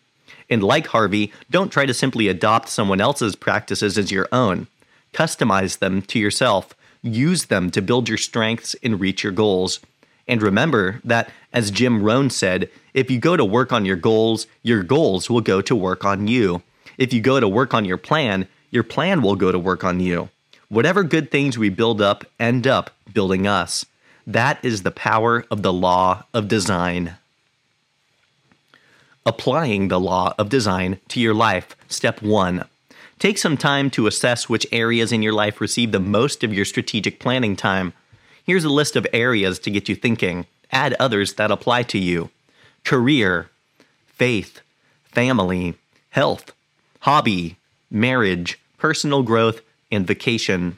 And 0.49 0.63
like 0.63 0.87
Harvey, 0.87 1.31
don't 1.51 1.71
try 1.71 1.85
to 1.85 1.93
simply 1.93 2.27
adopt 2.27 2.69
someone 2.69 2.99
else's 2.99 3.35
practices 3.35 3.95
as 3.95 4.11
your 4.11 4.27
own. 4.31 4.65
Customize 5.13 5.77
them 5.77 6.01
to 6.03 6.17
yourself. 6.17 6.73
Use 7.03 7.45
them 7.45 7.69
to 7.69 7.81
build 7.81 8.09
your 8.09 8.17
strengths 8.17 8.75
and 8.81 8.99
reach 8.99 9.23
your 9.23 9.33
goals. 9.33 9.81
And 10.27 10.41
remember 10.41 10.99
that, 11.03 11.29
as 11.53 11.69
Jim 11.69 12.01
Rohn 12.01 12.31
said, 12.31 12.71
if 12.95 13.11
you 13.11 13.19
go 13.19 13.37
to 13.37 13.45
work 13.45 13.71
on 13.71 13.85
your 13.85 13.95
goals, 13.97 14.47
your 14.63 14.81
goals 14.81 15.29
will 15.29 15.41
go 15.41 15.61
to 15.61 15.75
work 15.75 16.03
on 16.03 16.27
you. 16.27 16.63
If 16.99 17.11
you 17.11 17.21
go 17.21 17.39
to 17.39 17.47
work 17.47 17.73
on 17.73 17.85
your 17.85 17.97
plan, 17.97 18.47
your 18.69 18.83
plan 18.83 19.23
will 19.23 19.35
go 19.35 19.51
to 19.51 19.57
work 19.57 19.83
on 19.83 19.99
you. 19.99 20.29
Whatever 20.67 21.01
good 21.01 21.31
things 21.31 21.57
we 21.57 21.69
build 21.69 21.99
up 21.99 22.23
end 22.39 22.67
up 22.67 22.91
building 23.11 23.47
us. 23.47 23.87
That 24.27 24.63
is 24.63 24.83
the 24.83 24.91
power 24.91 25.43
of 25.49 25.63
the 25.63 25.73
law 25.73 26.25
of 26.35 26.47
design 26.47 27.15
applying 29.29 29.89
the 29.89 29.99
law 29.99 30.33
of 30.39 30.49
design 30.49 30.99
to 31.07 31.19
your 31.19 31.35
life. 31.35 31.75
Step 31.87 32.19
1. 32.21 32.65
Take 33.19 33.37
some 33.37 33.57
time 33.57 33.91
to 33.91 34.07
assess 34.07 34.49
which 34.49 34.65
areas 34.71 35.11
in 35.11 35.21
your 35.21 35.33
life 35.33 35.61
receive 35.61 35.91
the 35.91 35.99
most 35.99 36.43
of 36.43 36.51
your 36.51 36.65
strategic 36.65 37.19
planning 37.19 37.55
time. 37.55 37.93
Here's 38.43 38.63
a 38.63 38.69
list 38.69 38.95
of 38.95 39.05
areas 39.13 39.59
to 39.59 39.69
get 39.69 39.87
you 39.87 39.95
thinking. 39.95 40.47
Add 40.71 40.95
others 40.99 41.33
that 41.33 41.51
apply 41.51 41.83
to 41.83 41.99
you 41.99 42.31
career, 42.83 43.51
faith, 44.07 44.61
family, 45.03 45.75
health, 46.09 46.51
hobby, 46.99 47.57
marriage, 47.89 48.59
personal 48.77 49.23
growth, 49.23 49.61
and 49.91 50.05
vacation. 50.05 50.77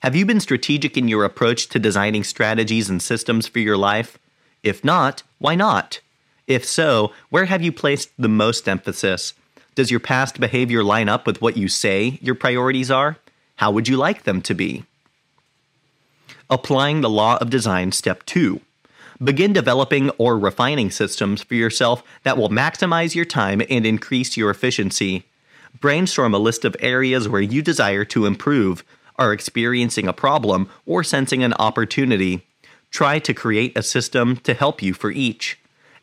Have 0.00 0.14
you 0.14 0.26
been 0.26 0.40
strategic 0.40 0.96
in 0.96 1.08
your 1.08 1.24
approach 1.24 1.68
to 1.68 1.78
designing 1.78 2.24
strategies 2.24 2.90
and 2.90 3.02
systems 3.02 3.46
for 3.46 3.58
your 3.58 3.76
life? 3.76 4.18
If 4.62 4.84
not, 4.84 5.22
why 5.38 5.54
not? 5.54 6.00
If 6.46 6.64
so, 6.64 7.12
where 7.30 7.46
have 7.46 7.62
you 7.62 7.72
placed 7.72 8.10
the 8.18 8.28
most 8.28 8.68
emphasis? 8.68 9.34
Does 9.74 9.90
your 9.90 10.00
past 10.00 10.38
behavior 10.38 10.84
line 10.84 11.08
up 11.08 11.26
with 11.26 11.42
what 11.42 11.56
you 11.56 11.68
say 11.68 12.18
your 12.22 12.34
priorities 12.34 12.90
are? 12.90 13.16
How 13.56 13.70
would 13.70 13.88
you 13.88 13.96
like 13.96 14.24
them 14.24 14.42
to 14.42 14.54
be? 14.54 14.84
Applying 16.48 17.00
the 17.00 17.10
law 17.10 17.38
of 17.38 17.50
design, 17.50 17.92
step 17.92 18.24
two. 18.24 18.60
Begin 19.22 19.52
developing 19.52 20.10
or 20.10 20.38
refining 20.38 20.90
systems 20.90 21.42
for 21.42 21.54
yourself 21.54 22.02
that 22.22 22.36
will 22.36 22.50
maximize 22.50 23.14
your 23.14 23.24
time 23.24 23.62
and 23.68 23.86
increase 23.86 24.36
your 24.36 24.50
efficiency. 24.50 25.24
Brainstorm 25.80 26.34
a 26.34 26.38
list 26.38 26.64
of 26.64 26.76
areas 26.80 27.28
where 27.28 27.40
you 27.40 27.62
desire 27.62 28.04
to 28.06 28.26
improve, 28.26 28.84
are 29.18 29.32
experiencing 29.32 30.06
a 30.06 30.12
problem, 30.12 30.68
or 30.84 31.02
sensing 31.02 31.42
an 31.42 31.54
opportunity. 31.54 32.46
Try 32.90 33.18
to 33.20 33.34
create 33.34 33.76
a 33.76 33.82
system 33.82 34.36
to 34.38 34.54
help 34.54 34.82
you 34.82 34.94
for 34.94 35.10
each 35.10 35.58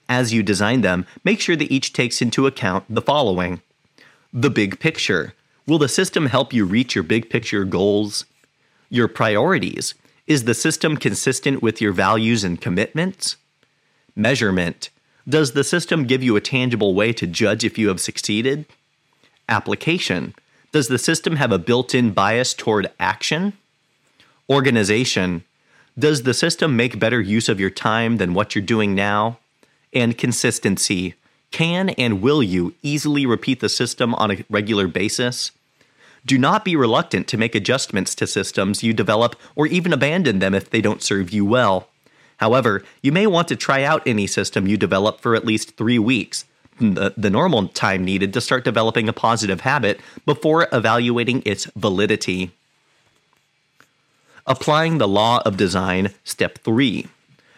as 0.10 0.34
you 0.34 0.44
design 0.44 0.82
them, 0.82 1.06
make 1.24 1.40
sure 1.40 1.56
that 1.56 1.72
each 1.72 1.94
takes 1.94 2.22
into 2.22 2.48
account 2.48 2.86
the 2.90 3.02
following 3.02 3.62
the 4.36 4.50
big 4.50 4.80
picture. 4.80 5.34
Will 5.68 5.78
the 5.78 5.88
system 5.88 6.26
help 6.26 6.54
you 6.54 6.66
reach 6.66 6.96
your 6.96 7.04
big 7.04 7.30
picture 7.30 7.64
goals? 7.64 8.26
Your 8.90 9.08
priorities. 9.08 9.94
Is 10.26 10.46
the 10.46 10.56
system 10.56 10.98
consistent 10.98 11.62
with 11.62 11.80
your 11.80 11.94
values 11.94 12.44
and 12.44 12.60
commitments? 12.60 13.38
Measurement. 14.16 14.90
Does 15.30 15.54
the 15.54 15.64
system 15.64 16.06
give 16.06 16.24
you 16.24 16.36
a 16.36 16.42
tangible 16.42 16.96
way 16.96 17.14
to 17.14 17.28
judge 17.28 17.64
if 17.64 17.78
you 17.78 17.90
have 17.90 18.02
succeeded? 18.02 18.66
Application 19.50 20.34
Does 20.72 20.88
the 20.88 20.98
system 20.98 21.36
have 21.36 21.52
a 21.52 21.60
built 21.60 21.94
in 21.94 22.12
bias 22.12 22.54
toward 22.54 22.92
action? 23.00 23.54
Organization 24.50 25.44
Does 25.98 26.24
the 26.24 26.34
system 26.34 26.76
make 26.76 27.00
better 27.00 27.22
use 27.22 27.50
of 27.50 27.60
your 27.60 27.70
time 27.70 28.18
than 28.18 28.34
what 28.34 28.56
you're 28.56 28.64
doing 28.64 28.96
now? 28.96 29.40
And 29.94 30.18
consistency 30.18 31.16
Can 31.52 31.90
and 31.90 32.22
will 32.22 32.42
you 32.42 32.74
easily 32.82 33.26
repeat 33.26 33.60
the 33.60 33.70
system 33.70 34.16
on 34.16 34.32
a 34.32 34.46
regular 34.50 34.88
basis? 34.88 35.52
Do 36.26 36.38
not 36.38 36.64
be 36.64 36.76
reluctant 36.76 37.28
to 37.28 37.38
make 37.38 37.54
adjustments 37.54 38.16
to 38.16 38.28
systems 38.28 38.82
you 38.82 38.94
develop 38.94 39.36
or 39.56 39.68
even 39.68 39.92
abandon 39.92 40.40
them 40.40 40.54
if 40.54 40.70
they 40.70 40.80
don't 40.80 41.04
serve 41.04 41.32
you 41.32 41.44
well. 41.44 41.90
However, 42.38 42.84
you 43.02 43.12
may 43.12 43.28
want 43.28 43.50
to 43.50 43.56
try 43.58 43.84
out 43.84 44.08
any 44.08 44.26
system 44.26 44.66
you 44.66 44.78
develop 44.78 45.20
for 45.20 45.36
at 45.36 45.46
least 45.46 45.76
three 45.76 46.00
weeks, 46.00 46.46
the, 46.92 47.14
the 47.18 47.30
normal 47.30 47.68
time 47.70 48.04
needed 48.04 48.34
to 48.34 48.42
start 48.42 48.64
developing 48.64 49.10
a 49.10 49.14
positive 49.14 49.62
habit 49.62 50.00
before 50.26 50.68
evaluating 50.72 51.42
its 51.46 51.66
validity. 51.76 52.52
Applying 54.46 54.98
the 54.98 55.08
law 55.08 55.42
of 55.46 55.58
design, 55.58 56.10
step 56.24 56.60
3. 56.60 57.08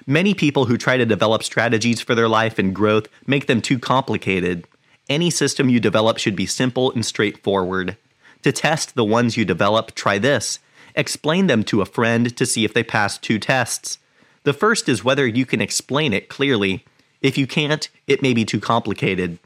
Many 0.08 0.36
people 0.36 0.66
who 0.66 0.78
try 0.78 0.98
to 0.98 1.06
develop 1.06 1.42
strategies 1.42 2.00
for 2.00 2.14
their 2.14 2.30
life 2.30 2.60
and 2.60 2.76
growth 2.76 3.08
make 3.26 3.48
them 3.48 3.62
too 3.62 3.80
complicated. 3.80 4.68
Any 5.10 5.32
system 5.32 5.68
you 5.68 5.80
develop 5.80 6.20
should 6.20 6.36
be 6.36 6.46
simple 6.46 6.92
and 6.92 7.04
straightforward. 7.04 7.98
To 8.44 8.52
test 8.52 8.94
the 8.94 9.04
ones 9.04 9.36
you 9.36 9.46
develop, 9.46 9.96
try 9.96 10.20
this. 10.20 10.60
Explain 10.96 11.48
them 11.48 11.64
to 11.64 11.82
a 11.82 11.86
friend 11.86 12.36
to 12.38 12.46
see 12.46 12.64
if 12.64 12.74
they 12.74 12.84
pass 12.84 13.18
two 13.18 13.40
tests. 13.40 13.98
The 14.44 14.54
first 14.54 14.88
is 14.88 15.04
whether 15.04 15.26
you 15.26 15.46
can 15.46 15.62
explain 15.62 16.14
it 16.14 16.30
clearly. 16.30 16.86
If 17.26 17.40
you 17.40 17.48
can't, 17.48 17.90
it 18.06 18.22
may 18.22 18.36
be 18.36 18.46
too 18.46 18.60
complicated. 18.60 19.40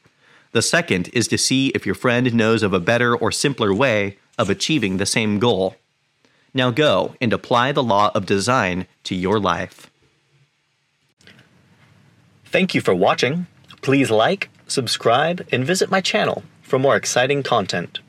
The 0.52 0.62
second 0.62 1.08
is 1.14 1.30
to 1.30 1.38
see 1.38 1.70
if 1.70 1.86
your 1.86 1.96
friend 1.96 2.34
knows 2.34 2.62
of 2.62 2.74
a 2.74 2.80
better 2.82 3.16
or 3.16 3.32
simpler 3.32 3.74
way 3.74 4.18
of 4.38 4.50
achieving 4.50 4.98
the 4.98 5.06
same 5.06 5.40
goal. 5.40 5.78
Now 6.54 6.72
go 6.72 7.16
and 7.22 7.32
apply 7.32 7.72
the 7.72 7.82
law 7.82 8.12
of 8.14 8.26
design 8.26 8.86
to 9.06 9.16
your 9.16 9.40
life. 9.40 9.90
Thank 12.44 12.76
you 12.76 12.82
for 12.82 12.94
watching. 12.94 13.48
Please 13.82 14.12
like, 14.12 14.50
subscribe, 14.68 15.48
and 15.50 15.64
visit 15.64 15.90
my 15.90 16.02
channel 16.02 16.44
for 16.62 16.80
more 16.80 16.98
exciting 16.98 17.44
content. 17.44 18.00